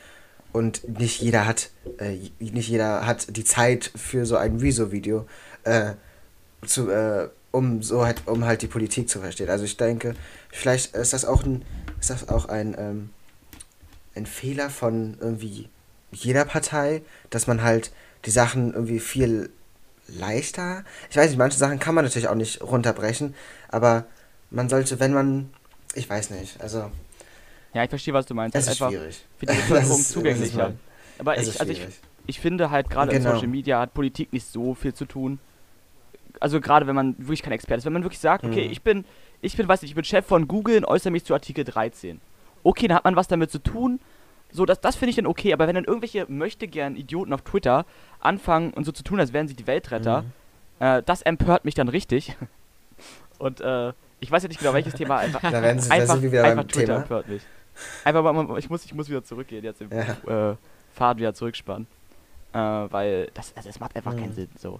[0.51, 5.25] Und nicht jeder hat, äh, nicht jeder hat die Zeit für so ein Rezo-Video,
[5.65, 5.93] äh,
[6.65, 9.49] zu, äh, um so halt, um halt die Politik zu verstehen.
[9.49, 10.15] Also ich denke,
[10.51, 11.63] vielleicht ist das auch ein,
[11.99, 13.09] ist das auch ein, ähm,
[14.15, 15.69] ein Fehler von irgendwie
[16.11, 17.91] jeder Partei, dass man halt
[18.25, 19.49] die Sachen irgendwie viel
[20.07, 20.83] leichter.
[21.09, 23.35] Ich weiß nicht, manche Sachen kann man natürlich auch nicht runterbrechen,
[23.69, 24.05] aber
[24.51, 25.49] man sollte, wenn man,
[25.93, 26.91] ich weiß nicht, also
[27.73, 28.55] ja, ich verstehe, was du meinst.
[28.55, 29.25] es Halt ist einfach schwierig.
[29.37, 30.67] für die Das Bevölkerung zugänglicher.
[30.69, 31.81] das Aber ich, also ich,
[32.25, 33.35] ich finde halt gerade in Genau.
[33.35, 35.39] Social Media hat Politik nicht so viel zu tun.
[36.39, 38.71] Also gerade wenn man wirklich kein Experte ist, wenn man wirklich sagt, okay, Mhm.
[38.71, 39.05] ich bin,
[39.41, 42.19] ich bin, weiß nicht, ich bin Chef von Google und äußere mich zu Artikel 13.
[42.63, 43.99] Okay, dann hat man was damit zu tun.
[44.51, 47.41] So, das, das finde ich dann okay, aber wenn dann irgendwelche möchte gern Idioten auf
[47.41, 47.85] Twitter
[48.19, 50.31] anfangen und so zu tun, als wären sie die Weltretter, Mhm.
[50.85, 52.35] äh, das empört mich dann richtig.
[53.37, 55.41] Und äh, ich weiß ja nicht genau welches Thema einfach.
[55.51, 56.97] Da werden sie, einfach, wieder einfach Twitter Thema.
[57.01, 57.41] empört mich.
[58.05, 60.51] Einfach mal, ich muss, ich muss wieder zurückgehen, jetzt im Ja.
[60.51, 60.55] äh,
[60.93, 61.85] Faden wieder zurückspannen.
[62.53, 64.33] Äh, weil das, also das macht einfach keinen Mhm.
[64.35, 64.49] Sinn.
[64.57, 64.79] So.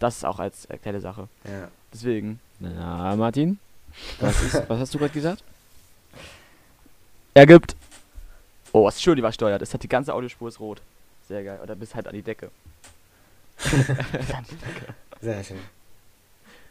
[0.00, 1.28] Das ist auch als äh, kleine Sache.
[1.44, 1.68] Ja.
[1.92, 2.40] Deswegen.
[2.58, 3.58] Na, Martin?
[4.20, 5.44] Was, ist, was hast du gerade gesagt?
[7.34, 7.76] Er gibt.
[8.72, 9.62] Oh, ist schön übersteuert.
[9.62, 10.80] Es hat die ganze Audiospur ist rot.
[11.28, 11.60] Sehr geil.
[11.62, 12.50] Oder bis halt an die Decke.
[13.64, 14.94] An die Decke.
[15.20, 15.58] Sehr schön.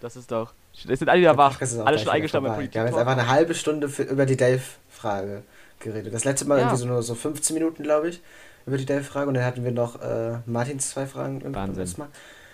[0.02, 0.54] Das ist doch.
[0.74, 1.60] Es sind alle wieder Der wach.
[1.86, 2.50] Alle schon bei.
[2.52, 2.74] Politik.
[2.74, 5.44] Wir haben jetzt einfach eine halbe Stunde für, über die Dave-Frage
[5.80, 6.14] geredet.
[6.14, 6.62] Das letzte Mal Ja.
[6.66, 8.22] irgendwie so nur so 15 Minuten, glaube ich,
[8.66, 9.28] über die Dave-Frage.
[9.28, 11.42] Und dann hatten wir noch äh, Martins zwei Fragen.
[11.54, 11.88] Wahnsinn.
[11.98, 12.08] Mal.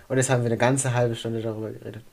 [0.07, 2.03] Und jetzt haben wir eine ganze halbe Stunde darüber geredet.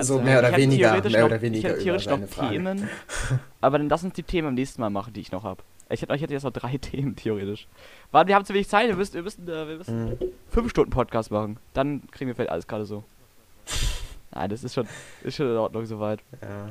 [0.00, 2.48] So mehr oder weniger, mehr oder weniger Ich hätte theoretisch noch.
[2.48, 2.88] Themen.
[3.60, 5.62] aber dann lass uns die Themen am nächsten Mal machen, die ich noch habe.
[5.90, 7.66] Ich hätte, ich hätte jetzt noch drei Themen, theoretisch.
[8.10, 8.88] Warte, wir haben zu wenig Zeit.
[8.88, 10.18] Wir müssen, wir müssen, äh, wir müssen Mhm.
[10.50, 11.58] fünf Stunden Podcast machen.
[11.74, 13.04] Dann kriegen wir vielleicht alles gerade so.
[14.30, 14.86] Nein, das ist schon,
[15.22, 16.20] ist schon in Ordnung soweit.
[16.42, 16.68] Ja.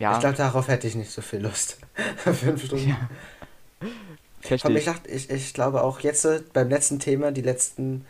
[0.00, 1.78] Ja, Ich glaube, darauf hätte ich nicht so viel Lust.
[2.16, 2.88] Fünf Stunden.
[2.88, 3.08] Ja.
[4.40, 5.30] Verstehe ich, ich.
[5.30, 8.04] ich, glaube auch jetzt beim letzten Thema, die letzten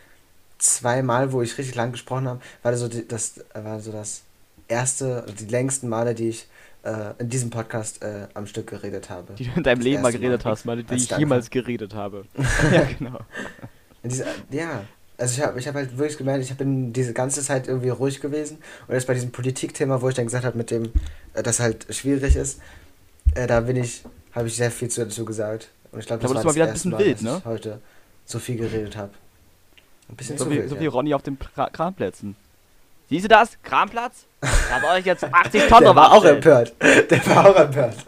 [0.57, 3.91] zwei Mal, wo ich richtig lang gesprochen habe, war das so die, das war so
[3.91, 4.23] das
[4.67, 6.47] erste, also die längsten Male, die ich
[6.83, 9.33] äh, in diesem Podcast äh, am Stück geredet habe.
[9.33, 10.51] Die du in deinem Das Leben mal geredet Mal.
[10.51, 12.25] hast, meine, die ich jemals geredet habe.
[12.71, 13.19] ja, genau.
[14.03, 14.85] In dieser, ja,
[15.17, 18.19] also ich habe ich hab halt wirklich gemerkt, ich bin diese ganze Zeit irgendwie ruhig
[18.21, 20.91] gewesen und jetzt bei diesem Politikthema, wo ich dann gesagt habe, mit dem,
[21.33, 22.59] äh, das halt schwierig ist,
[23.33, 24.03] äh, da bin ich,
[24.33, 25.69] habe ich sehr viel zu, dazu gesagt.
[25.91, 27.37] Und ich glaube, das Aber war das war wieder ein bisschen Mal, wild, dass ne?
[27.39, 27.81] ich heute
[28.25, 29.11] so viel geredet habe.
[30.09, 30.81] Ein bisschen So zu wie, wild, so ja.
[30.81, 32.35] wie Ronny auf den Kra Kramplätzen.
[33.09, 33.57] Siehst du das?
[33.63, 34.25] Kramplatz?
[34.41, 36.73] Da soll ich jetzt 80 Tonnen Der war auch empört.
[36.81, 37.95] Der war auch empört.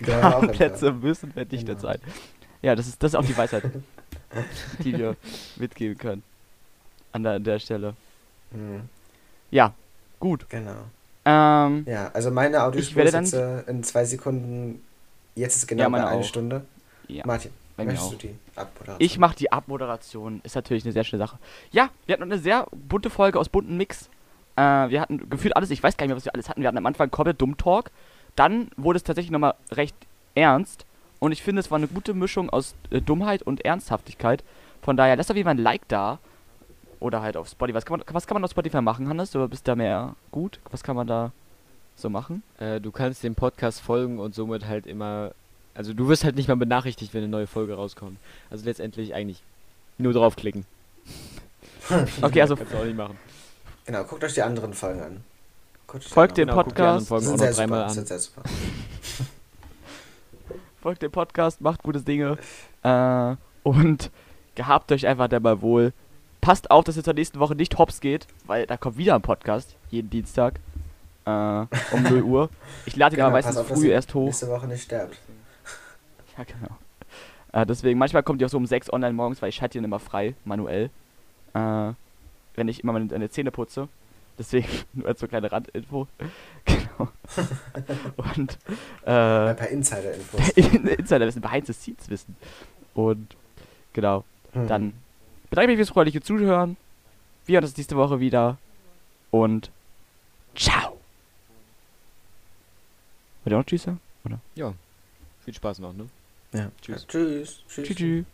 [0.00, 1.02] Empört.
[1.02, 1.80] müssen verdichtet Genau.
[1.80, 1.98] sein.
[2.62, 3.64] Ja, das ist, das ist auch die Weisheit,
[4.84, 5.16] die wir
[5.56, 6.22] mitgeben können.
[7.12, 7.94] An der, an der Stelle.
[8.52, 8.82] Mhm,
[9.50, 9.72] Ja,
[10.20, 10.48] gut.
[10.48, 10.76] genau.
[11.24, 13.34] Ähm, Ja, also meine Audiospur ist jetzt
[13.68, 14.82] in zwei Sekunden.
[15.34, 16.24] Jetzt ist genau Ja, eine auch.
[16.24, 16.62] Stunde.
[17.08, 18.18] ja, Martin, bei mir möchtest auch.
[18.18, 18.96] du die Abmoderation?
[18.98, 20.40] Ich mache die Abmoderation.
[20.42, 21.38] Ist natürlich eine sehr schöne Sache.
[21.70, 24.08] Ja, wir hatten eine sehr bunte Folge aus bunten Mix.
[24.56, 26.62] Äh, wir hatten gefühlt alles, ich weiß gar nicht mehr, was wir alles hatten.
[26.62, 27.90] Wir hatten am Anfang komplett Dumm-Talk.
[28.34, 29.96] Dann wurde es tatsächlich nochmal recht
[30.34, 30.86] ernst.
[31.18, 34.44] Und ich finde, es war eine gute Mischung aus äh, Dummheit und Ernsthaftigkeit.
[34.82, 36.18] Von daher, lasst auf jeden Fall ein Like da.
[37.00, 37.74] Oder halt auf Spotify.
[37.76, 39.30] Was kann man, was kann man auf Spotify machen, Hannes?
[39.30, 40.60] Du bist da mehr gut.
[40.70, 41.32] Was kann man da
[41.94, 42.42] so machen?
[42.58, 45.32] Äh, du kannst dem Podcast folgen und somit halt immer.
[45.76, 48.18] Also du wirst halt nicht mal benachrichtigt, wenn eine neue Folge rauskommt.
[48.50, 49.42] Also letztendlich eigentlich
[49.98, 50.64] nur draufklicken.
[52.20, 53.16] Okay, also Kannst du auch nicht machen.
[53.84, 55.24] Genau, guckt euch die anderen Folgen an.
[56.00, 57.06] Folgt dem Genau, Podcast.
[57.06, 57.90] Folgen sind sehr super, an.
[57.90, 58.42] sind sehr super.
[60.82, 62.38] folgt dem Podcast, macht gutes Dinge
[62.82, 64.10] äh, und
[64.56, 65.92] gehabt euch einfach dabei wohl.
[66.40, 69.22] Passt auf, dass ihr zur nächsten Woche nicht hops geht, weil da kommt wieder ein
[69.22, 70.54] Podcast, jeden Dienstag
[71.24, 72.50] äh, um 0 Uhr.
[72.84, 74.26] Ich lade ihn Genau, aber meistens auf, früh erst hoch.
[74.26, 75.18] Nächste Woche nicht sterbt.
[76.36, 76.76] Ja, genau.
[77.52, 79.84] Äh, deswegen, manchmal kommt die auch so um 6 online morgens, weil ich schalte ihn
[79.84, 80.90] immer frei, manuell.
[81.54, 81.92] Äh,
[82.54, 83.88] wenn ich immer meine, meine Zähne putze.
[84.38, 86.06] Deswegen nur als so kleine Randinfo.
[86.64, 87.08] genau.
[88.36, 88.58] Und
[89.04, 90.50] äh, Ein paar Insider-Infos.
[90.50, 92.36] Insiderwissen, behind the scenes wissen.
[92.94, 93.36] Und
[93.92, 94.24] genau.
[94.52, 94.68] Hm.
[94.68, 94.92] Dann
[95.50, 96.76] bedanke ich mich fürs freundliche Zuhören.
[97.46, 98.58] Wir hören uns nächste Woche wieder.
[99.30, 99.70] Und
[100.54, 100.98] ciao.
[103.44, 104.00] Wollt ihr auch noch Tschüss sagen?
[104.56, 104.74] Ja.
[105.44, 106.08] Viel Spaß noch, ne?
[106.56, 106.70] Ja.
[106.80, 107.06] Tschüss.
[107.06, 107.64] Tschüss.
[107.68, 107.86] Tschüss.
[107.86, 107.96] Tschüss.
[107.96, 108.24] tschüss.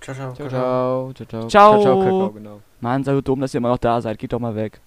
[0.00, 0.34] Ciao, ciao.
[0.34, 1.12] Ciao, ciao.
[1.12, 1.48] Ciao, ciao.
[1.48, 1.48] Ciao.
[1.48, 2.60] Ciao, ciao, Kakao, genau.
[2.80, 4.18] Mann, seid so dumm, dass ihr immer noch da seid.
[4.18, 4.80] Geht doch mal weg.